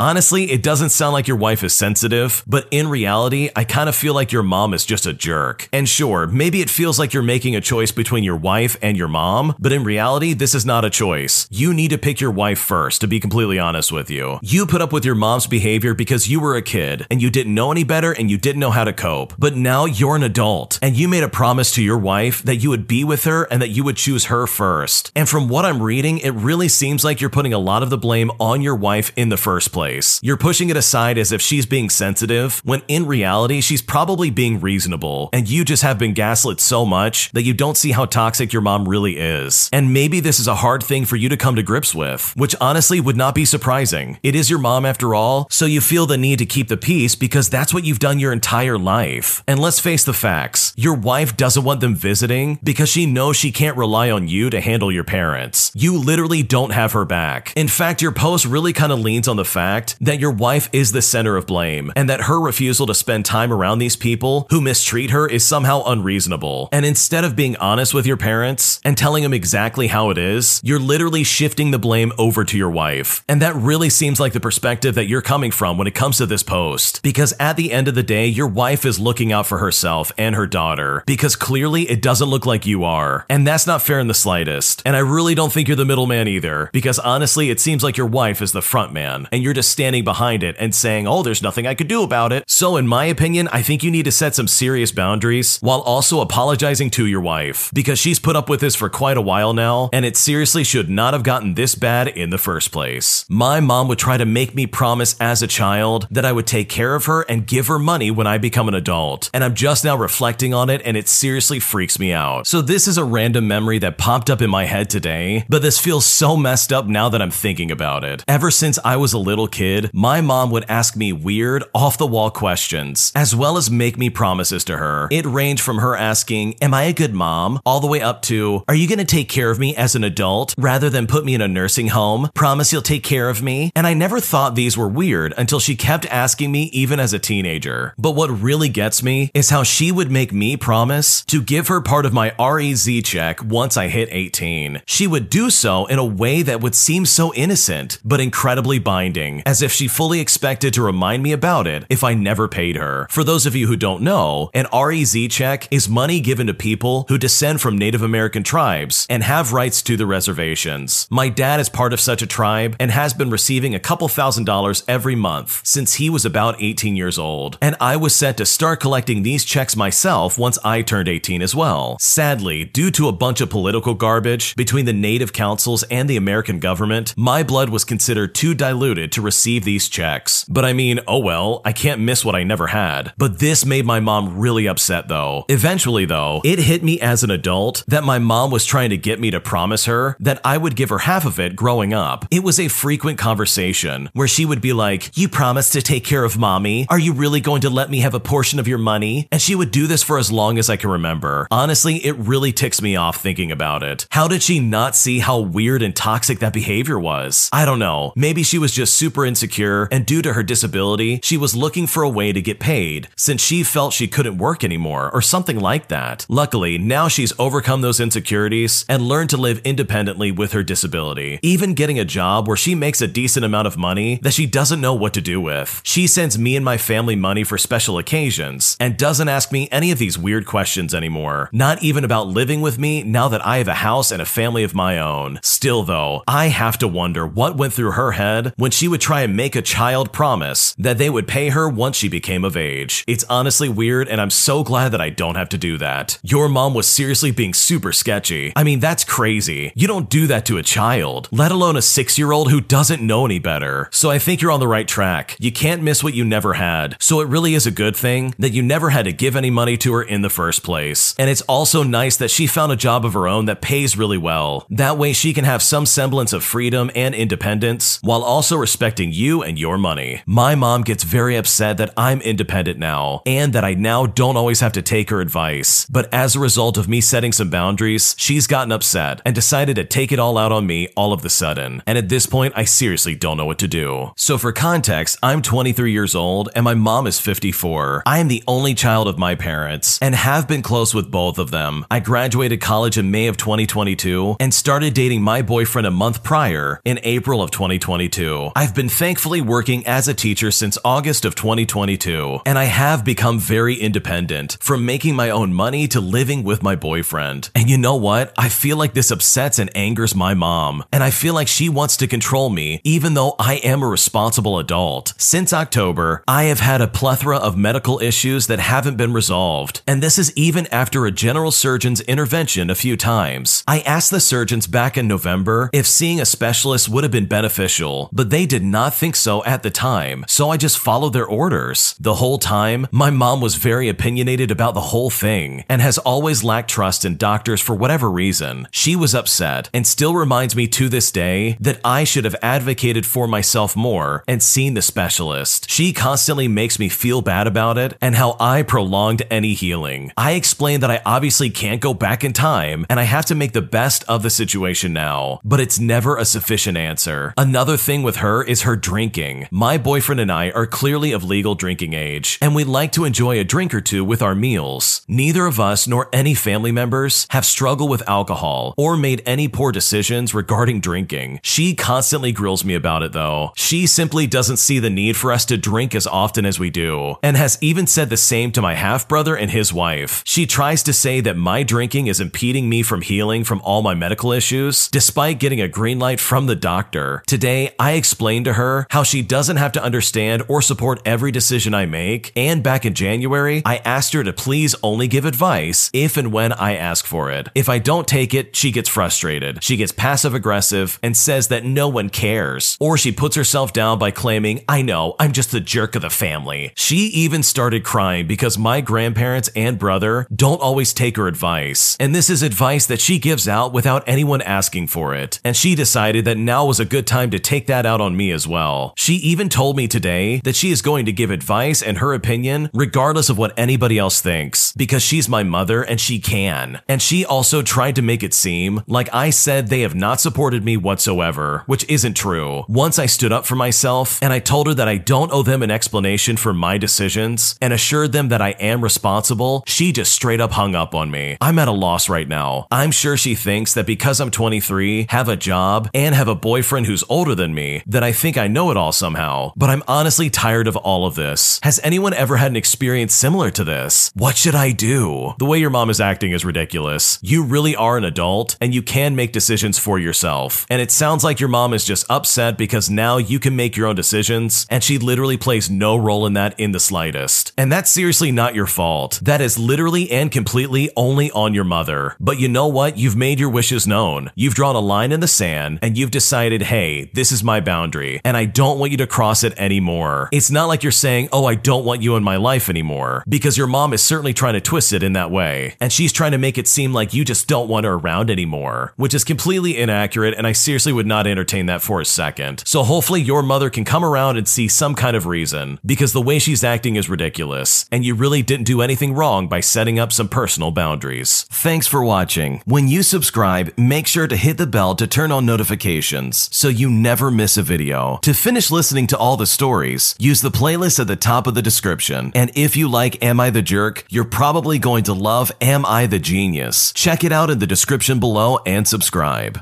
Honestly, 0.00 0.52
it 0.52 0.62
doesn't 0.62 0.90
sound 0.90 1.12
like 1.12 1.26
your 1.26 1.36
wife 1.36 1.64
is 1.64 1.74
sensitive, 1.74 2.44
but 2.46 2.68
in 2.70 2.86
reality, 2.86 3.50
I 3.56 3.64
kind 3.64 3.88
of 3.88 3.96
feel 3.96 4.14
like 4.14 4.30
your 4.30 4.44
mom 4.44 4.72
is 4.72 4.86
just 4.86 5.06
a 5.06 5.12
jerk. 5.12 5.68
And 5.72 5.88
sure, 5.88 6.28
maybe 6.28 6.60
it 6.60 6.70
feels 6.70 7.00
like 7.00 7.12
you're 7.12 7.22
making 7.24 7.56
a 7.56 7.60
choice 7.60 7.90
between 7.90 8.22
your 8.22 8.36
wife 8.36 8.76
and 8.80 8.96
your 8.96 9.08
mom, 9.08 9.56
but 9.58 9.72
in 9.72 9.82
reality, 9.82 10.34
this 10.34 10.54
is 10.54 10.64
not 10.64 10.84
a 10.84 10.90
choice. 10.90 11.48
You 11.50 11.74
need 11.74 11.88
to 11.88 11.98
pick 11.98 12.20
your 12.20 12.30
wife 12.30 12.60
first, 12.60 13.00
to 13.00 13.08
be 13.08 13.18
completely 13.18 13.58
honest 13.58 13.90
with 13.90 14.08
you. 14.08 14.38
You 14.40 14.66
put 14.66 14.80
up 14.80 14.92
with 14.92 15.04
your 15.04 15.16
mom's 15.16 15.48
behavior 15.48 15.94
because 15.94 16.28
you 16.28 16.38
were 16.38 16.54
a 16.54 16.62
kid 16.62 17.04
and 17.10 17.20
you 17.20 17.28
didn't 17.28 17.54
know 17.54 17.72
any 17.72 17.82
better 17.82 18.12
and 18.12 18.30
you 18.30 18.38
didn't 18.38 18.60
know 18.60 18.70
how 18.70 18.84
to 18.84 18.92
cope. 18.92 19.34
But 19.36 19.56
now 19.56 19.84
you're 19.84 20.14
an 20.14 20.22
adult 20.22 20.78
and 20.80 20.96
you 20.96 21.08
made 21.08 21.24
a 21.24 21.28
promise 21.28 21.72
to 21.72 21.82
your 21.82 21.98
wife 21.98 22.44
that 22.44 22.58
you 22.58 22.70
would 22.70 22.86
be 22.86 23.02
with 23.02 23.24
her 23.24 23.48
and 23.50 23.60
that 23.60 23.70
you 23.70 23.82
would 23.82 23.96
choose 23.96 24.26
her 24.26 24.46
first. 24.46 25.10
And 25.16 25.28
from 25.28 25.48
what 25.48 25.64
I'm 25.64 25.82
reading, 25.82 26.18
it 26.18 26.34
really 26.34 26.68
seems 26.68 27.04
like 27.04 27.20
you're 27.20 27.30
putting 27.30 27.52
a 27.52 27.58
lot 27.58 27.82
of 27.82 27.90
the 27.90 27.98
blame 27.98 28.30
on 28.38 28.62
your 28.62 28.76
wife 28.76 29.10
in 29.16 29.28
the 29.28 29.36
first 29.36 29.72
place. 29.72 29.87
Place. 29.88 30.20
You're 30.22 30.36
pushing 30.36 30.68
it 30.68 30.76
aside 30.76 31.16
as 31.16 31.32
if 31.32 31.40
she's 31.40 31.66
being 31.66 31.88
sensitive, 31.88 32.60
when 32.64 32.82
in 32.88 33.06
reality, 33.06 33.60
she's 33.60 33.80
probably 33.82 34.30
being 34.30 34.60
reasonable, 34.60 35.30
and 35.32 35.48
you 35.48 35.64
just 35.64 35.82
have 35.82 35.98
been 35.98 36.12
gaslit 36.12 36.60
so 36.60 36.84
much 36.84 37.30
that 37.32 37.44
you 37.44 37.54
don't 37.54 37.76
see 37.76 37.92
how 37.92 38.04
toxic 38.04 38.52
your 38.52 38.62
mom 38.62 38.86
really 38.86 39.16
is. 39.16 39.70
And 39.72 39.94
maybe 39.94 40.20
this 40.20 40.38
is 40.38 40.46
a 40.46 40.56
hard 40.56 40.82
thing 40.82 41.06
for 41.06 41.16
you 41.16 41.28
to 41.30 41.36
come 41.36 41.56
to 41.56 41.62
grips 41.62 41.94
with, 41.94 42.34
which 42.36 42.54
honestly 42.60 43.00
would 43.00 43.16
not 43.16 43.34
be 43.34 43.44
surprising. 43.46 44.18
It 44.22 44.34
is 44.34 44.50
your 44.50 44.58
mom 44.58 44.84
after 44.84 45.14
all, 45.14 45.46
so 45.50 45.64
you 45.64 45.80
feel 45.80 46.06
the 46.06 46.18
need 46.18 46.38
to 46.40 46.46
keep 46.46 46.68
the 46.68 46.76
peace 46.76 47.14
because 47.14 47.48
that's 47.48 47.72
what 47.72 47.84
you've 47.84 47.98
done 47.98 48.18
your 48.18 48.32
entire 48.32 48.78
life. 48.78 49.42
And 49.46 49.58
let's 49.58 49.80
face 49.80 50.04
the 50.04 50.12
facts 50.12 50.74
your 50.76 50.94
wife 50.94 51.36
doesn't 51.36 51.64
want 51.64 51.80
them 51.80 51.94
visiting 51.94 52.58
because 52.62 52.88
she 52.88 53.06
knows 53.06 53.36
she 53.36 53.52
can't 53.52 53.76
rely 53.76 54.10
on 54.10 54.28
you 54.28 54.50
to 54.50 54.60
handle 54.60 54.92
your 54.92 55.04
parents. 55.04 55.72
You 55.74 55.96
literally 55.98 56.42
don't 56.42 56.72
have 56.72 56.92
her 56.92 57.04
back. 57.04 57.52
In 57.56 57.68
fact, 57.68 58.02
your 58.02 58.12
post 58.12 58.44
really 58.44 58.72
kind 58.72 58.92
of 58.92 59.00
leans 59.00 59.28
on 59.28 59.36
the 59.36 59.44
fact 59.44 59.77
that 60.00 60.20
your 60.20 60.30
wife 60.30 60.68
is 60.72 60.92
the 60.92 61.02
center 61.02 61.36
of 61.36 61.46
blame 61.46 61.92
and 61.96 62.08
that 62.08 62.22
her 62.22 62.40
refusal 62.40 62.86
to 62.86 62.94
spend 62.94 63.24
time 63.24 63.52
around 63.52 63.78
these 63.78 63.96
people 63.96 64.46
who 64.50 64.60
mistreat 64.60 65.10
her 65.10 65.26
is 65.26 65.44
somehow 65.44 65.82
unreasonable. 65.84 66.68
And 66.72 66.84
instead 66.84 67.24
of 67.24 67.36
being 67.36 67.56
honest 67.56 67.94
with 67.94 68.06
your 68.06 68.16
parents 68.16 68.80
and 68.84 68.96
telling 68.96 69.22
them 69.22 69.34
exactly 69.34 69.86
how 69.86 70.10
it 70.10 70.18
is, 70.18 70.60
you're 70.64 70.78
literally 70.78 71.24
shifting 71.24 71.70
the 71.70 71.78
blame 71.78 72.12
over 72.18 72.44
to 72.44 72.56
your 72.56 72.70
wife. 72.70 73.24
And 73.28 73.42
that 73.42 73.54
really 73.54 73.90
seems 73.90 74.20
like 74.20 74.32
the 74.32 74.40
perspective 74.40 74.94
that 74.94 75.08
you're 75.08 75.22
coming 75.22 75.50
from 75.50 75.78
when 75.78 75.86
it 75.86 75.94
comes 75.94 76.18
to 76.18 76.26
this 76.26 76.42
post. 76.42 77.02
Because 77.02 77.34
at 77.38 77.56
the 77.56 77.72
end 77.72 77.88
of 77.88 77.94
the 77.94 78.02
day, 78.02 78.26
your 78.26 78.46
wife 78.46 78.84
is 78.84 78.98
looking 78.98 79.32
out 79.32 79.46
for 79.46 79.58
herself 79.58 80.12
and 80.18 80.34
her 80.34 80.46
daughter. 80.46 81.04
Because 81.06 81.36
clearly 81.36 81.88
it 81.88 82.02
doesn't 82.02 82.28
look 82.28 82.46
like 82.46 82.66
you 82.66 82.84
are. 82.84 83.26
And 83.28 83.46
that's 83.46 83.66
not 83.66 83.82
fair 83.82 83.98
in 83.98 84.08
the 84.08 84.14
slightest. 84.14 84.82
And 84.84 84.96
I 84.96 85.00
really 85.00 85.34
don't 85.34 85.52
think 85.52 85.68
you're 85.68 85.76
the 85.76 85.84
middleman 85.84 86.28
either. 86.28 86.70
Because 86.72 86.98
honestly, 86.98 87.50
it 87.50 87.60
seems 87.60 87.82
like 87.82 87.96
your 87.96 88.06
wife 88.06 88.42
is 88.42 88.52
the 88.52 88.62
front 88.62 88.92
man 88.92 89.28
and 89.32 89.42
you're 89.42 89.52
just 89.52 89.67
standing 89.68 90.04
behind 90.04 90.42
it 90.42 90.56
and 90.58 90.74
saying, 90.74 91.06
oh, 91.06 91.22
there's 91.22 91.42
nothing 91.42 91.66
I 91.66 91.74
could 91.74 91.88
do 91.88 92.02
about 92.02 92.32
it. 92.32 92.44
So, 92.46 92.76
in 92.76 92.86
my 92.86 93.04
opinion, 93.04 93.48
I 93.48 93.62
think 93.62 93.82
you 93.82 93.90
need 93.90 94.04
to 94.04 94.12
set 94.12 94.34
some 94.34 94.48
serious 94.48 94.92
boundaries 94.92 95.58
while 95.58 95.80
also 95.80 96.20
apologizing 96.20 96.90
to 96.90 97.06
your 97.06 97.20
wife 97.20 97.70
because 97.74 97.98
she's 97.98 98.18
put 98.18 98.36
up 98.36 98.48
with 98.48 98.60
this 98.60 98.74
for 98.74 98.88
quite 98.88 99.16
a 99.16 99.22
while 99.22 99.52
now 99.52 99.90
and 99.92 100.04
it 100.04 100.16
seriously 100.16 100.64
should 100.64 100.88
not 100.88 101.14
have 101.14 101.22
gotten 101.22 101.54
this 101.54 101.74
bad 101.74 102.08
in 102.08 102.30
the 102.30 102.38
first 102.38 102.72
place. 102.72 103.24
My 103.28 103.60
mom 103.60 103.88
would 103.88 103.98
try 103.98 104.16
to 104.16 104.24
make 104.24 104.54
me 104.54 104.66
promise 104.66 105.16
as 105.20 105.42
a 105.42 105.46
child 105.46 106.06
that 106.10 106.24
I 106.24 106.32
would 106.32 106.46
take 106.46 106.68
care 106.68 106.94
of 106.94 107.06
her 107.06 107.22
and 107.22 107.46
give 107.46 107.66
her 107.66 107.78
money 107.78 108.10
when 108.10 108.26
I 108.26 108.38
become 108.38 108.68
an 108.68 108.74
adult. 108.74 109.30
And 109.34 109.44
I'm 109.44 109.54
just 109.54 109.84
now 109.84 109.96
reflecting 109.96 110.54
on 110.54 110.70
it 110.70 110.82
and 110.84 110.96
it 110.96 111.08
seriously 111.08 111.60
freaks 111.60 111.98
me 111.98 112.12
out. 112.12 112.46
So, 112.46 112.62
this 112.62 112.88
is 112.88 112.98
a 112.98 113.04
random 113.04 113.46
memory 113.46 113.78
that 113.80 113.98
popped 113.98 114.30
up 114.30 114.42
in 114.42 114.50
my 114.50 114.64
head 114.64 114.90
today, 114.90 115.44
but 115.48 115.62
this 115.62 115.78
feels 115.78 116.06
so 116.06 116.36
messed 116.36 116.72
up 116.72 116.86
now 116.86 117.08
that 117.08 117.22
I'm 117.22 117.30
thinking 117.30 117.70
about 117.70 118.04
it. 118.04 118.24
Ever 118.26 118.50
since 118.50 118.78
I 118.84 118.96
was 118.96 119.12
a 119.12 119.18
little 119.18 119.48
kid, 119.48 119.57
my 119.92 120.20
mom 120.20 120.50
would 120.50 120.64
ask 120.68 120.96
me 120.96 121.12
weird, 121.12 121.64
off 121.74 121.98
the 121.98 122.06
wall 122.06 122.30
questions, 122.30 123.12
as 123.14 123.34
well 123.34 123.56
as 123.56 123.70
make 123.70 123.98
me 123.98 124.10
promises 124.10 124.64
to 124.64 124.76
her. 124.76 125.08
It 125.10 125.26
ranged 125.26 125.62
from 125.62 125.78
her 125.78 125.96
asking, 125.96 126.54
Am 126.62 126.72
I 126.74 126.84
a 126.84 126.92
good 126.92 127.14
mom? 127.14 127.60
all 127.64 127.80
the 127.80 127.86
way 127.86 128.00
up 128.00 128.22
to, 128.22 128.62
Are 128.68 128.74
you 128.74 128.88
going 128.88 128.98
to 128.98 129.04
take 129.04 129.28
care 129.28 129.50
of 129.50 129.58
me 129.58 129.74
as 129.74 129.94
an 129.94 130.04
adult 130.04 130.54
rather 130.56 130.88
than 130.88 131.06
put 131.06 131.24
me 131.24 131.34
in 131.34 131.40
a 131.40 131.48
nursing 131.48 131.88
home? 131.88 132.30
Promise 132.34 132.72
you'll 132.72 132.82
take 132.82 133.02
care 133.02 133.28
of 133.28 133.42
me? 133.42 133.72
And 133.74 133.86
I 133.86 133.94
never 133.94 134.20
thought 134.20 134.54
these 134.54 134.76
were 134.76 134.88
weird 134.88 135.34
until 135.36 135.60
she 135.60 135.76
kept 135.76 136.06
asking 136.06 136.52
me 136.52 136.64
even 136.72 137.00
as 137.00 137.12
a 137.12 137.18
teenager. 137.18 137.94
But 137.98 138.12
what 138.12 138.30
really 138.30 138.68
gets 138.68 139.02
me 139.02 139.30
is 139.34 139.50
how 139.50 139.62
she 139.62 139.90
would 139.90 140.10
make 140.10 140.32
me 140.32 140.56
promise 140.56 141.22
to 141.26 141.42
give 141.42 141.68
her 141.68 141.80
part 141.80 142.06
of 142.06 142.12
my 142.12 142.32
REZ 142.38 143.02
check 143.04 143.42
once 143.42 143.76
I 143.76 143.88
hit 143.88 144.08
18. 144.12 144.82
She 144.86 145.06
would 145.06 145.28
do 145.30 145.50
so 145.50 145.86
in 145.86 145.98
a 145.98 146.04
way 146.04 146.42
that 146.42 146.60
would 146.60 146.74
seem 146.74 147.06
so 147.06 147.34
innocent, 147.34 147.98
but 148.04 148.20
incredibly 148.20 148.78
binding, 148.78 149.42
as 149.48 149.62
if 149.62 149.72
she 149.72 149.88
fully 149.88 150.20
expected 150.20 150.74
to 150.74 150.82
remind 150.82 151.22
me 151.22 151.32
about 151.32 151.66
it 151.66 151.82
if 151.88 152.04
I 152.04 152.12
never 152.12 152.46
paid 152.48 152.76
her. 152.76 153.06
For 153.08 153.24
those 153.24 153.46
of 153.46 153.56
you 153.56 153.66
who 153.66 153.76
don't 153.76 154.02
know, 154.02 154.50
an 154.52 154.66
REZ 154.74 155.28
check 155.30 155.66
is 155.70 155.88
money 155.88 156.20
given 156.20 156.48
to 156.48 156.52
people 156.52 157.06
who 157.08 157.16
descend 157.16 157.62
from 157.62 157.78
Native 157.78 158.02
American 158.02 158.42
tribes 158.42 159.06
and 159.08 159.22
have 159.22 159.54
rights 159.54 159.80
to 159.84 159.96
the 159.96 160.04
reservations. 160.04 161.08
My 161.10 161.30
dad 161.30 161.60
is 161.60 161.70
part 161.70 161.94
of 161.94 162.00
such 162.00 162.20
a 162.20 162.26
tribe 162.26 162.76
and 162.78 162.90
has 162.90 163.14
been 163.14 163.30
receiving 163.30 163.74
a 163.74 163.80
couple 163.80 164.06
thousand 164.08 164.44
dollars 164.44 164.84
every 164.86 165.14
month 165.14 165.62
since 165.64 165.94
he 165.94 166.10
was 166.10 166.26
about 166.26 166.60
18 166.60 166.94
years 166.94 167.18
old. 167.18 167.56
And 167.62 167.74
I 167.80 167.96
was 167.96 168.14
set 168.14 168.36
to 168.36 168.44
start 168.44 168.80
collecting 168.80 169.22
these 169.22 169.46
checks 169.46 169.74
myself 169.74 170.36
once 170.38 170.58
I 170.62 170.82
turned 170.82 171.08
18 171.08 171.40
as 171.40 171.54
well. 171.54 171.96
Sadly, 172.00 172.66
due 172.66 172.90
to 172.90 173.08
a 173.08 173.12
bunch 173.12 173.40
of 173.40 173.48
political 173.48 173.94
garbage 173.94 174.54
between 174.56 174.84
the 174.84 174.92
native 174.92 175.32
councils 175.32 175.84
and 175.84 176.06
the 176.06 176.18
American 176.18 176.58
government, 176.58 177.14
my 177.16 177.42
blood 177.42 177.70
was 177.70 177.86
considered 177.86 178.34
too 178.34 178.52
diluted 178.52 179.10
to 179.12 179.22
receive 179.28 179.64
these 179.64 179.90
checks. 179.90 180.46
But 180.48 180.64
I 180.64 180.72
mean, 180.72 181.00
oh 181.06 181.18
well, 181.18 181.60
I 181.62 181.72
can't 181.74 182.00
miss 182.00 182.24
what 182.24 182.34
I 182.34 182.44
never 182.44 182.68
had. 182.68 183.12
But 183.18 183.40
this 183.40 183.66
made 183.66 183.84
my 183.84 184.00
mom 184.00 184.38
really 184.38 184.66
upset 184.66 185.06
though. 185.08 185.44
Eventually 185.50 186.06
though, 186.06 186.40
it 186.46 186.58
hit 186.58 186.82
me 186.82 186.98
as 186.98 187.22
an 187.22 187.30
adult 187.30 187.84
that 187.88 188.04
my 188.04 188.18
mom 188.18 188.50
was 188.50 188.64
trying 188.64 188.88
to 188.88 188.96
get 188.96 189.20
me 189.20 189.30
to 189.30 189.38
promise 189.38 189.84
her 189.84 190.16
that 190.18 190.40
I 190.44 190.56
would 190.56 190.76
give 190.76 190.88
her 190.88 191.00
half 191.00 191.26
of 191.26 191.38
it 191.38 191.56
growing 191.56 191.92
up. 191.92 192.24
It 192.30 192.42
was 192.42 192.58
a 192.58 192.68
frequent 192.68 193.18
conversation 193.18 194.08
where 194.14 194.28
she 194.28 194.46
would 194.46 194.62
be 194.62 194.72
like, 194.72 195.14
You 195.14 195.28
promised 195.28 195.74
to 195.74 195.82
take 195.82 196.04
care 196.06 196.24
of 196.24 196.38
mommy. 196.38 196.86
Are 196.88 196.98
you 196.98 197.12
really 197.12 197.42
going 197.42 197.60
to 197.60 197.70
let 197.70 197.90
me 197.90 197.98
have 197.98 198.14
a 198.14 198.20
portion 198.20 198.58
of 198.58 198.66
your 198.66 198.78
money? 198.78 199.28
And 199.30 199.42
she 199.42 199.54
would 199.54 199.70
do 199.70 199.86
this 199.86 200.02
for 200.02 200.16
as 200.18 200.32
long 200.32 200.56
as 200.56 200.70
I 200.70 200.78
can 200.78 200.88
remember. 200.88 201.46
Honestly, 201.50 201.96
it 201.96 202.16
really 202.16 202.52
ticks 202.52 202.80
me 202.80 202.96
off 202.96 203.20
thinking 203.20 203.52
about 203.52 203.82
it. 203.82 204.06
How 204.10 204.26
did 204.26 204.42
she 204.42 204.58
not 204.58 204.96
see 204.96 205.18
how 205.18 205.38
weird 205.38 205.82
and 205.82 205.94
toxic 205.94 206.38
that 206.38 206.54
behavior 206.54 206.98
was? 206.98 207.50
I 207.52 207.66
don't 207.66 207.78
know. 207.78 208.14
Maybe 208.16 208.42
she 208.42 208.58
was 208.58 208.72
just 208.72 208.94
super 208.94 209.17
insecure, 209.24 209.88
and 209.90 210.06
due 210.06 210.22
to 210.22 210.32
her 210.32 210.42
disability, 210.42 211.20
she 211.22 211.36
was 211.36 211.56
looking 211.56 211.86
for 211.86 212.02
a 212.02 212.08
way 212.08 212.32
to 212.32 212.42
get 212.42 212.60
paid 212.60 213.08
since 213.16 213.42
she 213.42 213.62
felt 213.62 213.92
she 213.92 214.08
couldn't 214.08 214.38
work 214.38 214.64
anymore 214.64 215.10
or 215.12 215.22
something 215.22 215.58
like 215.58 215.88
that. 215.88 216.26
Luckily, 216.28 216.78
now 216.78 217.08
she's 217.08 217.32
overcome 217.38 217.80
those 217.80 218.00
insecurities 218.00 218.84
and 218.88 219.02
learned 219.02 219.30
to 219.30 219.36
live 219.36 219.60
independently 219.64 220.30
with 220.30 220.52
her 220.52 220.62
disability, 220.62 221.38
even 221.42 221.74
getting 221.74 221.98
a 221.98 222.04
job 222.04 222.46
where 222.46 222.56
she 222.56 222.74
makes 222.74 223.00
a 223.00 223.06
decent 223.06 223.44
amount 223.44 223.66
of 223.66 223.76
money 223.76 224.18
that 224.22 224.34
she 224.34 224.46
doesn't 224.46 224.80
know 224.80 224.94
what 224.94 225.14
to 225.14 225.20
do 225.20 225.40
with. 225.40 225.80
She 225.84 226.06
sends 226.06 226.38
me 226.38 226.56
and 226.56 226.64
my 226.64 226.78
family 226.78 227.16
money 227.16 227.44
for 227.44 227.58
special 227.58 227.98
occasions 227.98 228.76
and 228.80 228.96
doesn't 228.96 229.28
ask 229.28 229.52
me 229.52 229.68
any 229.70 229.90
of 229.90 229.98
these 229.98 230.18
weird 230.18 230.46
questions 230.46 230.94
anymore. 230.94 231.48
Not 231.52 231.82
even 231.82 232.04
about 232.04 232.28
living 232.28 232.60
with 232.60 232.78
me 232.78 233.02
now 233.02 233.28
that 233.28 233.44
I 233.46 233.58
have 233.58 233.68
a 233.68 233.74
house 233.74 234.10
and 234.10 234.22
a 234.22 234.26
family 234.26 234.64
of 234.64 234.74
my 234.74 234.98
own. 234.98 235.38
Still, 235.42 235.82
though, 235.82 236.22
I 236.26 236.48
have 236.48 236.78
to 236.78 236.88
wonder 236.88 237.26
what 237.26 237.56
went 237.56 237.72
through 237.72 237.92
her 237.92 238.12
head 238.12 238.52
when 238.56 238.70
she 238.70 238.88
would 238.88 239.00
try 239.08 239.22
and 239.22 239.34
make 239.34 239.56
a 239.56 239.62
child 239.62 240.12
promise 240.12 240.74
that 240.74 240.98
they 240.98 241.08
would 241.08 241.26
pay 241.26 241.48
her 241.48 241.66
once 241.66 241.96
she 241.96 242.10
became 242.10 242.44
of 242.44 242.58
age. 242.58 243.04
It's 243.06 243.24
honestly 243.30 243.66
weird, 243.66 244.06
and 244.06 244.20
I'm 244.20 244.28
so 244.28 244.62
glad 244.62 244.92
that 244.92 245.00
I 245.00 245.08
don't 245.08 245.36
have 245.36 245.48
to 245.48 245.56
do 245.56 245.78
that. 245.78 246.18
Your 246.22 246.46
mom 246.46 246.74
was 246.74 246.86
seriously 246.86 247.30
being 247.30 247.54
super 247.54 247.90
sketchy. 247.90 248.52
I 248.54 248.64
mean, 248.64 248.80
that's 248.80 249.04
crazy. 249.04 249.72
You 249.74 249.86
don't 249.88 250.10
do 250.10 250.26
that 250.26 250.44
to 250.44 250.58
a 250.58 250.62
child, 250.62 251.30
let 251.32 251.50
alone 251.50 251.74
a 251.74 251.80
six 251.80 252.18
year 252.18 252.32
old 252.32 252.50
who 252.50 252.60
doesn't 252.60 253.00
know 253.00 253.24
any 253.24 253.38
better. 253.38 253.88
So 253.92 254.10
I 254.10 254.18
think 254.18 254.42
you're 254.42 254.50
on 254.50 254.60
the 254.60 254.68
right 254.68 254.86
track. 254.86 255.38
You 255.38 255.52
can't 255.52 255.82
miss 255.82 256.04
what 256.04 256.12
you 256.12 256.22
never 256.22 256.52
had. 256.52 256.94
So 257.00 257.22
it 257.22 257.28
really 257.28 257.54
is 257.54 257.66
a 257.66 257.70
good 257.70 257.96
thing 257.96 258.34
that 258.38 258.52
you 258.52 258.62
never 258.62 258.90
had 258.90 259.06
to 259.06 259.12
give 259.14 259.36
any 259.36 259.48
money 259.48 259.78
to 259.78 259.94
her 259.94 260.02
in 260.02 260.20
the 260.20 260.28
first 260.28 260.62
place. 260.62 261.14
And 261.18 261.30
it's 261.30 261.40
also 261.48 261.82
nice 261.82 262.18
that 262.18 262.30
she 262.30 262.46
found 262.46 262.72
a 262.72 262.76
job 262.76 263.06
of 263.06 263.14
her 263.14 263.26
own 263.26 263.46
that 263.46 263.62
pays 263.62 263.96
really 263.96 264.18
well. 264.18 264.66
That 264.68 264.98
way 264.98 265.14
she 265.14 265.32
can 265.32 265.46
have 265.46 265.62
some 265.62 265.86
semblance 265.86 266.34
of 266.34 266.44
freedom 266.44 266.90
and 266.94 267.14
independence 267.14 268.00
while 268.02 268.22
also 268.22 268.58
respecting 268.58 268.97
you 269.04 269.42
and 269.42 269.58
your 269.58 269.78
money. 269.78 270.22
My 270.26 270.54
mom 270.54 270.82
gets 270.82 271.04
very 271.04 271.36
upset 271.36 271.76
that 271.78 271.92
I'm 271.96 272.20
independent 272.20 272.78
now 272.78 273.22
and 273.26 273.52
that 273.52 273.64
I 273.64 273.74
now 273.74 274.06
don't 274.06 274.36
always 274.36 274.60
have 274.60 274.72
to 274.72 274.82
take 274.82 275.10
her 275.10 275.20
advice. 275.20 275.86
But 275.86 276.12
as 276.12 276.34
a 276.34 276.40
result 276.40 276.76
of 276.76 276.88
me 276.88 277.00
setting 277.00 277.32
some 277.32 277.50
boundaries, 277.50 278.14
she's 278.18 278.46
gotten 278.46 278.72
upset 278.72 279.22
and 279.24 279.34
decided 279.34 279.76
to 279.76 279.84
take 279.84 280.12
it 280.12 280.18
all 280.18 280.38
out 280.38 280.52
on 280.52 280.66
me 280.66 280.88
all 280.96 281.12
of 281.12 281.22
the 281.22 281.30
sudden. 281.30 281.82
And 281.86 281.96
at 281.98 282.08
this 282.08 282.26
point, 282.26 282.54
I 282.56 282.64
seriously 282.64 283.14
don't 283.14 283.36
know 283.36 283.46
what 283.46 283.58
to 283.58 283.68
do. 283.68 284.12
So 284.16 284.38
for 284.38 284.52
context, 284.52 285.18
I'm 285.22 285.42
23 285.42 285.92
years 285.92 286.14
old 286.14 286.48
and 286.54 286.64
my 286.64 286.74
mom 286.74 287.06
is 287.06 287.20
54. 287.20 288.02
I 288.06 288.18
am 288.18 288.28
the 288.28 288.44
only 288.46 288.74
child 288.74 289.08
of 289.08 289.18
my 289.18 289.34
parents 289.34 289.98
and 290.00 290.14
have 290.14 290.48
been 290.48 290.62
close 290.62 290.94
with 290.94 291.10
both 291.10 291.38
of 291.38 291.50
them. 291.50 291.86
I 291.90 292.00
graduated 292.00 292.60
college 292.60 292.98
in 292.98 293.10
May 293.10 293.26
of 293.26 293.36
2022 293.36 294.36
and 294.40 294.52
started 294.52 294.94
dating 294.94 295.22
my 295.22 295.42
boyfriend 295.42 295.86
a 295.86 295.90
month 295.90 296.22
prior 296.22 296.80
in 296.84 297.00
April 297.02 297.42
of 297.42 297.50
2022. 297.50 298.50
I've 298.56 298.74
been 298.74 298.87
thankfully 298.88 299.40
working 299.40 299.86
as 299.86 300.08
a 300.08 300.14
teacher 300.14 300.50
since 300.50 300.78
August 300.84 301.24
of 301.24 301.34
2022, 301.34 302.40
and 302.46 302.58
I 302.58 302.64
have 302.64 303.04
become 303.04 303.38
very 303.38 303.74
independent 303.74 304.56
from 304.60 304.86
making 304.86 305.14
my 305.14 305.30
own 305.30 305.52
money 305.52 305.88
to 305.88 306.00
living 306.00 306.44
with 306.44 306.62
my 306.62 306.76
boyfriend. 306.76 307.50
And 307.54 307.68
you 307.68 307.78
know 307.78 307.96
what? 307.96 308.32
I 308.38 308.48
feel 308.48 308.76
like 308.76 308.94
this 308.94 309.10
upsets 309.10 309.58
and 309.58 309.74
angers 309.76 310.14
my 310.14 310.34
mom, 310.34 310.84
and 310.92 311.02
I 311.02 311.10
feel 311.10 311.34
like 311.34 311.48
she 311.48 311.68
wants 311.68 311.96
to 311.98 312.06
control 312.06 312.50
me 312.50 312.80
even 312.84 313.14
though 313.14 313.34
I 313.38 313.54
am 313.56 313.82
a 313.82 313.88
responsible 313.88 314.58
adult. 314.58 315.14
Since 315.18 315.52
October, 315.52 316.22
I 316.26 316.44
have 316.44 316.60
had 316.60 316.80
a 316.80 316.88
plethora 316.88 317.36
of 317.36 317.56
medical 317.56 318.00
issues 318.00 318.46
that 318.46 318.58
haven't 318.58 318.96
been 318.96 319.12
resolved, 319.12 319.82
and 319.86 320.02
this 320.02 320.18
is 320.18 320.36
even 320.36 320.66
after 320.68 321.04
a 321.04 321.12
general 321.12 321.50
surgeon's 321.50 322.00
intervention 322.02 322.70
a 322.70 322.74
few 322.74 322.96
times. 322.96 323.62
I 323.66 323.80
asked 323.80 324.10
the 324.10 324.20
surgeons 324.20 324.66
back 324.66 324.96
in 324.96 325.06
November 325.06 325.70
if 325.72 325.86
seeing 325.86 326.20
a 326.20 326.24
specialist 326.24 326.88
would 326.88 327.04
have 327.04 327.12
been 327.12 327.26
beneficial, 327.26 328.08
but 328.12 328.30
they 328.30 328.46
did 328.46 328.62
not 328.62 328.77
think 328.86 329.16
so 329.16 329.44
at 329.44 329.64
the 329.64 329.70
time, 329.70 330.24
so 330.28 330.50
I 330.50 330.56
just 330.56 330.78
followed 330.78 331.12
their 331.12 331.26
orders. 331.26 331.96
The 331.98 332.14
whole 332.14 332.38
time, 332.38 332.86
my 332.92 333.10
mom 333.10 333.40
was 333.40 333.56
very 333.56 333.88
opinionated 333.88 334.50
about 334.52 334.74
the 334.74 334.88
whole 334.92 335.10
thing 335.10 335.64
and 335.68 335.82
has 335.82 335.98
always 335.98 336.44
lacked 336.44 336.70
trust 336.70 337.04
in 337.04 337.16
doctors 337.16 337.60
for 337.60 337.74
whatever 337.74 338.08
reason. 338.10 338.68
She 338.70 338.94
was 338.94 339.14
upset 339.14 339.68
and 339.74 339.86
still 339.86 340.14
reminds 340.14 340.54
me 340.54 340.68
to 340.68 340.88
this 340.88 341.10
day 341.10 341.56
that 341.60 341.80
I 341.84 342.04
should 342.04 342.24
have 342.24 342.36
advocated 342.40 343.04
for 343.04 343.26
myself 343.26 343.74
more 343.74 344.22
and 344.28 344.42
seen 344.42 344.74
the 344.74 344.82
specialist. 344.82 345.68
She 345.68 345.92
constantly 345.92 346.46
makes 346.46 346.78
me 346.78 346.88
feel 346.88 347.20
bad 347.20 347.48
about 347.48 347.78
it 347.78 347.94
and 348.00 348.14
how 348.14 348.36
I 348.38 348.62
prolonged 348.62 349.22
any 349.30 349.54
healing. 349.54 350.12
I 350.16 350.32
explained 350.32 350.82
that 350.84 350.90
I 350.90 351.02
obviously 351.04 351.50
can't 351.50 351.80
go 351.80 351.92
back 351.92 352.22
in 352.22 352.32
time 352.32 352.86
and 352.88 353.00
I 353.00 353.04
have 353.04 353.26
to 353.26 353.34
make 353.34 353.52
the 353.52 353.62
best 353.62 354.04
of 354.08 354.22
the 354.22 354.30
situation 354.30 354.92
now, 354.92 355.40
but 355.44 355.58
it's 355.60 355.80
never 355.80 356.16
a 356.16 356.24
sufficient 356.24 356.78
answer. 356.78 357.34
Another 357.36 357.76
thing 357.76 358.02
with 358.02 358.16
her 358.16 358.42
is 358.42 358.62
her 358.62 358.67
drinking. 358.76 359.48
My 359.50 359.78
boyfriend 359.78 360.20
and 360.20 360.32
I 360.32 360.50
are 360.50 360.66
clearly 360.66 361.12
of 361.12 361.24
legal 361.24 361.54
drinking 361.54 361.94
age, 361.94 362.38
and 362.40 362.54
we 362.54 362.64
like 362.64 362.92
to 362.92 363.04
enjoy 363.04 363.38
a 363.38 363.44
drink 363.44 363.72
or 363.74 363.80
two 363.80 364.04
with 364.04 364.22
our 364.22 364.34
meals. 364.34 365.02
Neither 365.08 365.46
of 365.46 365.60
us 365.60 365.86
nor 365.86 366.08
any 366.12 366.34
family 366.34 366.72
members 366.72 367.26
have 367.30 367.44
struggled 367.44 367.90
with 367.90 368.08
alcohol 368.08 368.74
or 368.76 368.96
made 368.96 369.22
any 369.24 369.48
poor 369.48 369.72
decisions 369.72 370.34
regarding 370.34 370.80
drinking. 370.80 371.40
She 371.42 371.74
constantly 371.74 372.32
grills 372.32 372.64
me 372.64 372.74
about 372.74 373.02
it 373.02 373.12
though. 373.12 373.52
She 373.56 373.86
simply 373.86 374.26
doesn't 374.26 374.56
see 374.58 374.78
the 374.78 374.90
need 374.90 375.16
for 375.16 375.32
us 375.32 375.44
to 375.46 375.56
drink 375.56 375.94
as 375.94 376.06
often 376.06 376.44
as 376.44 376.58
we 376.58 376.70
do, 376.70 377.16
and 377.22 377.36
has 377.36 377.58
even 377.60 377.86
said 377.86 378.10
the 378.10 378.16
same 378.16 378.52
to 378.52 378.62
my 378.62 378.74
half 378.74 379.08
brother 379.08 379.36
and 379.36 379.50
his 379.50 379.72
wife. 379.72 380.22
She 380.26 380.46
tries 380.46 380.82
to 380.82 380.92
say 380.92 381.20
that 381.20 381.36
my 381.36 381.62
drinking 381.62 382.08
is 382.08 382.20
impeding 382.20 382.68
me 382.68 382.82
from 382.82 383.02
healing 383.02 383.44
from 383.44 383.60
all 383.62 383.82
my 383.82 383.94
medical 383.94 384.32
issues, 384.32 384.88
despite 384.88 385.38
getting 385.38 385.60
a 385.60 385.68
green 385.68 385.98
light 385.98 386.20
from 386.20 386.46
the 386.46 386.56
doctor. 386.56 387.22
Today, 387.26 387.74
I 387.78 387.92
explained 387.92 388.44
to 388.46 388.54
her 388.54 388.57
how 388.90 389.02
she 389.02 389.22
doesn't 389.22 389.56
have 389.56 389.72
to 389.72 389.82
understand 389.82 390.42
or 390.48 390.60
support 390.60 391.00
every 391.04 391.30
decision 391.30 391.74
I 391.74 391.86
make, 391.86 392.32
and 392.34 392.62
back 392.62 392.84
in 392.84 392.94
January, 392.94 393.62
I 393.64 393.76
asked 393.78 394.12
her 394.14 394.24
to 394.24 394.32
please 394.32 394.74
only 394.82 395.06
give 395.06 395.24
advice 395.24 395.90
if 395.92 396.16
and 396.16 396.32
when 396.32 396.52
I 396.52 396.74
ask 396.74 397.06
for 397.06 397.30
it. 397.30 397.48
If 397.54 397.68
I 397.68 397.78
don't 397.78 398.08
take 398.08 398.34
it, 398.34 398.56
she 398.56 398.70
gets 398.70 398.88
frustrated. 398.88 399.62
She 399.62 399.76
gets 399.76 399.92
passive 399.92 400.34
aggressive 400.34 400.98
and 401.02 401.16
says 401.16 401.48
that 401.48 401.64
no 401.64 401.88
one 401.88 402.10
cares. 402.10 402.76
Or 402.80 402.96
she 402.96 403.12
puts 403.12 403.36
herself 403.36 403.72
down 403.72 403.98
by 403.98 404.10
claiming, 404.10 404.64
I 404.68 404.82
know, 404.82 405.14
I'm 405.18 405.32
just 405.32 405.52
the 405.52 405.60
jerk 405.60 405.94
of 405.94 406.02
the 406.02 406.10
family. 406.10 406.72
She 406.74 406.96
even 406.96 407.42
started 407.42 407.84
crying 407.84 408.26
because 408.26 408.58
my 408.58 408.80
grandparents 408.80 409.50
and 409.54 409.78
brother 409.78 410.26
don't 410.34 410.60
always 410.60 410.92
take 410.92 411.16
her 411.16 411.28
advice. 411.28 411.96
And 412.00 412.14
this 412.14 412.28
is 412.28 412.42
advice 412.42 412.86
that 412.86 413.00
she 413.00 413.18
gives 413.18 413.46
out 413.48 413.72
without 413.72 414.04
anyone 414.06 414.42
asking 414.42 414.88
for 414.88 415.14
it. 415.14 415.40
And 415.44 415.56
she 415.56 415.74
decided 415.74 416.24
that 416.24 416.38
now 416.38 416.66
was 416.66 416.80
a 416.80 416.84
good 416.84 417.06
time 417.06 417.30
to 417.30 417.38
take 417.38 417.66
that 417.66 417.86
out 417.86 418.00
on 418.00 418.16
me 418.16 418.30
as 418.30 418.37
well. 418.46 418.92
She 418.96 419.14
even 419.14 419.48
told 419.48 419.76
me 419.76 419.88
today 419.88 420.40
that 420.44 420.56
she 420.56 420.70
is 420.70 420.82
going 420.82 421.06
to 421.06 421.12
give 421.12 421.30
advice 421.30 421.82
and 421.82 421.98
her 421.98 422.12
opinion 422.12 422.70
regardless 422.72 423.28
of 423.28 423.38
what 423.38 423.58
anybody 423.58 423.98
else 423.98 424.20
thinks 424.20 424.72
because 424.72 425.02
she's 425.02 425.28
my 425.28 425.42
mother 425.42 425.82
and 425.82 426.00
she 426.00 426.18
can. 426.18 426.80
And 426.88 427.00
she 427.00 427.24
also 427.24 427.62
tried 427.62 427.96
to 427.96 428.02
make 428.02 428.22
it 428.22 428.34
seem 428.34 428.82
like 428.86 429.08
I 429.14 429.30
said 429.30 429.68
they 429.68 429.80
have 429.80 429.94
not 429.94 430.20
supported 430.20 430.64
me 430.64 430.76
whatsoever, 430.76 431.62
which 431.66 431.88
isn't 431.88 432.14
true. 432.14 432.64
Once 432.68 432.98
I 432.98 433.06
stood 433.06 433.32
up 433.32 433.46
for 433.46 433.56
myself 433.56 434.18
and 434.22 434.32
I 434.32 434.38
told 434.38 434.66
her 434.66 434.74
that 434.74 434.88
I 434.88 434.98
don't 434.98 435.32
owe 435.32 435.42
them 435.42 435.62
an 435.62 435.70
explanation 435.70 436.36
for 436.36 436.52
my 436.52 436.78
decisions 436.78 437.56
and 437.60 437.72
assured 437.72 438.12
them 438.12 438.28
that 438.28 438.42
I 438.42 438.50
am 438.50 438.82
responsible, 438.82 439.64
she 439.66 439.92
just 439.92 440.12
straight 440.12 440.40
up 440.40 440.52
hung 440.52 440.74
up 440.74 440.94
on 440.94 441.10
me. 441.10 441.36
I'm 441.40 441.58
at 441.58 441.68
a 441.68 441.72
loss 441.72 442.08
right 442.08 442.28
now. 442.28 442.66
I'm 442.70 442.90
sure 442.90 443.16
she 443.16 443.34
thinks 443.34 443.74
that 443.74 443.86
because 443.86 444.20
I'm 444.20 444.30
23, 444.30 445.06
have 445.10 445.28
a 445.28 445.36
job, 445.36 445.88
and 445.94 446.14
have 446.14 446.28
a 446.28 446.34
boyfriend 446.34 446.86
who's 446.86 447.04
older 447.08 447.34
than 447.34 447.54
me, 447.54 447.82
that 447.86 448.02
I 448.02 448.12
think 448.12 448.27
I 448.36 448.48
know 448.48 448.70
it 448.70 448.76
all 448.76 448.92
somehow. 448.92 449.52
But 449.56 449.70
I'm 449.70 449.82
honestly 449.88 450.28
tired 450.28 450.66
of 450.66 450.76
all 450.76 451.06
of 451.06 451.14
this. 451.14 451.60
Has 451.62 451.80
anyone 451.82 452.12
ever 452.12 452.36
had 452.36 452.50
an 452.50 452.56
experience 452.56 453.14
similar 453.14 453.50
to 453.52 453.64
this? 453.64 454.10
What 454.14 454.36
should 454.36 454.54
I 454.54 454.72
do? 454.72 455.34
The 455.38 455.46
way 455.46 455.58
your 455.58 455.70
mom 455.70 455.88
is 455.88 456.00
acting 456.00 456.32
is 456.32 456.44
ridiculous. 456.44 457.18
You 457.22 457.44
really 457.44 457.76
are 457.76 457.96
an 457.96 458.04
adult, 458.04 458.56
and 458.60 458.74
you 458.74 458.82
can 458.82 459.16
make 459.16 459.32
decisions 459.32 459.78
for 459.78 459.98
yourself. 459.98 460.66
And 460.68 460.82
it 460.82 460.90
sounds 460.90 461.24
like 461.24 461.40
your 461.40 461.48
mom 461.48 461.72
is 461.72 461.84
just 461.84 462.04
upset 462.10 462.58
because 462.58 462.90
now 462.90 463.16
you 463.16 463.38
can 463.38 463.56
make 463.56 463.76
your 463.76 463.86
own 463.86 463.96
decisions, 463.96 464.66
and 464.68 464.82
she 464.82 464.98
literally 464.98 465.36
plays 465.36 465.70
no 465.70 465.96
role 465.96 466.26
in 466.26 466.32
that 466.34 466.58
in 466.58 466.72
the 466.72 466.80
slightest. 466.80 467.52
And 467.56 467.70
that's 467.70 467.90
seriously 467.90 468.32
not 468.32 468.54
your 468.54 468.66
fault. 468.66 469.20
That 469.22 469.40
is 469.40 469.58
literally 469.58 470.10
and 470.10 470.30
completely 470.30 470.90
only 470.96 471.30
on 471.30 471.54
your 471.54 471.64
mother. 471.64 472.16
But 472.18 472.40
you 472.40 472.48
know 472.48 472.66
what? 472.66 472.98
You've 472.98 473.16
made 473.16 473.38
your 473.38 473.50
wishes 473.50 473.86
known. 473.86 474.30
You've 474.34 474.54
drawn 474.54 474.74
a 474.74 474.80
line 474.80 475.12
in 475.12 475.20
the 475.20 475.28
sand, 475.28 475.78
and 475.82 475.96
you've 475.96 476.10
decided, 476.10 476.62
hey, 476.62 477.10
this 477.14 477.30
is 477.30 477.44
my 477.44 477.60
boundary, 477.60 478.17
and 478.24 478.36
I 478.36 478.44
don't 478.44 478.78
want 478.78 478.92
you 478.92 478.98
to 478.98 479.06
cross 479.06 479.44
it 479.44 479.58
anymore. 479.58 480.28
It's 480.32 480.50
not 480.50 480.66
like 480.66 480.82
you're 480.82 480.92
saying, 480.92 481.28
oh, 481.32 481.44
I 481.44 481.54
don't 481.54 481.84
want 481.84 482.02
you 482.02 482.16
in 482.16 482.22
my 482.22 482.36
life 482.36 482.68
anymore, 482.68 483.24
because 483.28 483.56
your 483.56 483.66
mom 483.66 483.92
is 483.92 484.02
certainly 484.02 484.32
trying 484.32 484.54
to 484.54 484.60
twist 484.60 484.92
it 484.92 485.02
in 485.02 485.12
that 485.14 485.30
way. 485.30 485.76
And 485.80 485.92
she's 485.92 486.12
trying 486.12 486.32
to 486.32 486.38
make 486.38 486.58
it 486.58 486.68
seem 486.68 486.92
like 486.92 487.14
you 487.14 487.24
just 487.24 487.48
don't 487.48 487.68
want 487.68 487.86
her 487.86 487.94
around 487.94 488.30
anymore, 488.30 488.92
which 488.96 489.14
is 489.14 489.24
completely 489.24 489.76
inaccurate, 489.76 490.34
and 490.36 490.46
I 490.46 490.52
seriously 490.52 490.92
would 490.92 491.06
not 491.06 491.26
entertain 491.26 491.66
that 491.66 491.82
for 491.82 492.00
a 492.00 492.04
second. 492.04 492.62
So 492.66 492.82
hopefully 492.82 493.20
your 493.20 493.42
mother 493.42 493.70
can 493.70 493.84
come 493.84 494.04
around 494.04 494.36
and 494.36 494.48
see 494.48 494.68
some 494.68 494.94
kind 494.94 495.16
of 495.16 495.26
reason, 495.26 495.78
because 495.84 496.12
the 496.12 496.22
way 496.22 496.38
she's 496.38 496.64
acting 496.64 496.96
is 496.96 497.08
ridiculous, 497.08 497.86
and 497.90 498.04
you 498.04 498.14
really 498.14 498.42
didn't 498.42 498.66
do 498.66 498.80
anything 498.80 499.14
wrong 499.14 499.48
by 499.48 499.60
setting 499.60 499.98
up 499.98 500.12
some 500.12 500.28
personal 500.28 500.70
boundaries. 500.70 501.46
Thanks 501.50 501.86
for 501.86 502.04
watching. 502.04 502.62
When 502.64 502.88
you 502.88 503.02
subscribe, 503.02 503.72
make 503.76 504.06
sure 504.06 504.26
to 504.26 504.36
hit 504.36 504.58
the 504.58 504.66
bell 504.66 504.94
to 504.96 505.06
turn 505.06 505.32
on 505.32 505.46
notifications 505.46 506.48
so 506.54 506.68
you 506.68 506.90
never 506.90 507.30
miss 507.30 507.56
a 507.56 507.62
video. 507.62 508.07
To 508.16 508.34
finish 508.34 508.70
listening 508.70 509.06
to 509.08 509.16
all 509.16 509.36
the 509.36 509.46
stories, 509.46 510.14
use 510.18 510.40
the 510.40 510.50
playlist 510.50 510.98
at 510.98 511.06
the 511.06 511.16
top 511.16 511.46
of 511.46 511.54
the 511.54 511.62
description. 511.62 512.32
And 512.34 512.50
if 512.54 512.76
you 512.76 512.88
like 512.88 513.22
Am 513.22 513.38
I 513.40 513.50
the 513.50 513.62
Jerk, 513.62 514.04
you're 514.10 514.24
probably 514.24 514.78
going 514.78 515.04
to 515.04 515.12
love 515.12 515.52
Am 515.60 515.86
I 515.86 516.06
the 516.06 516.18
Genius. 516.18 516.92
Check 516.92 517.24
it 517.24 517.32
out 517.32 517.50
in 517.50 517.58
the 517.58 517.66
description 517.66 518.20
below 518.20 518.58
and 518.66 518.86
subscribe. 518.86 519.56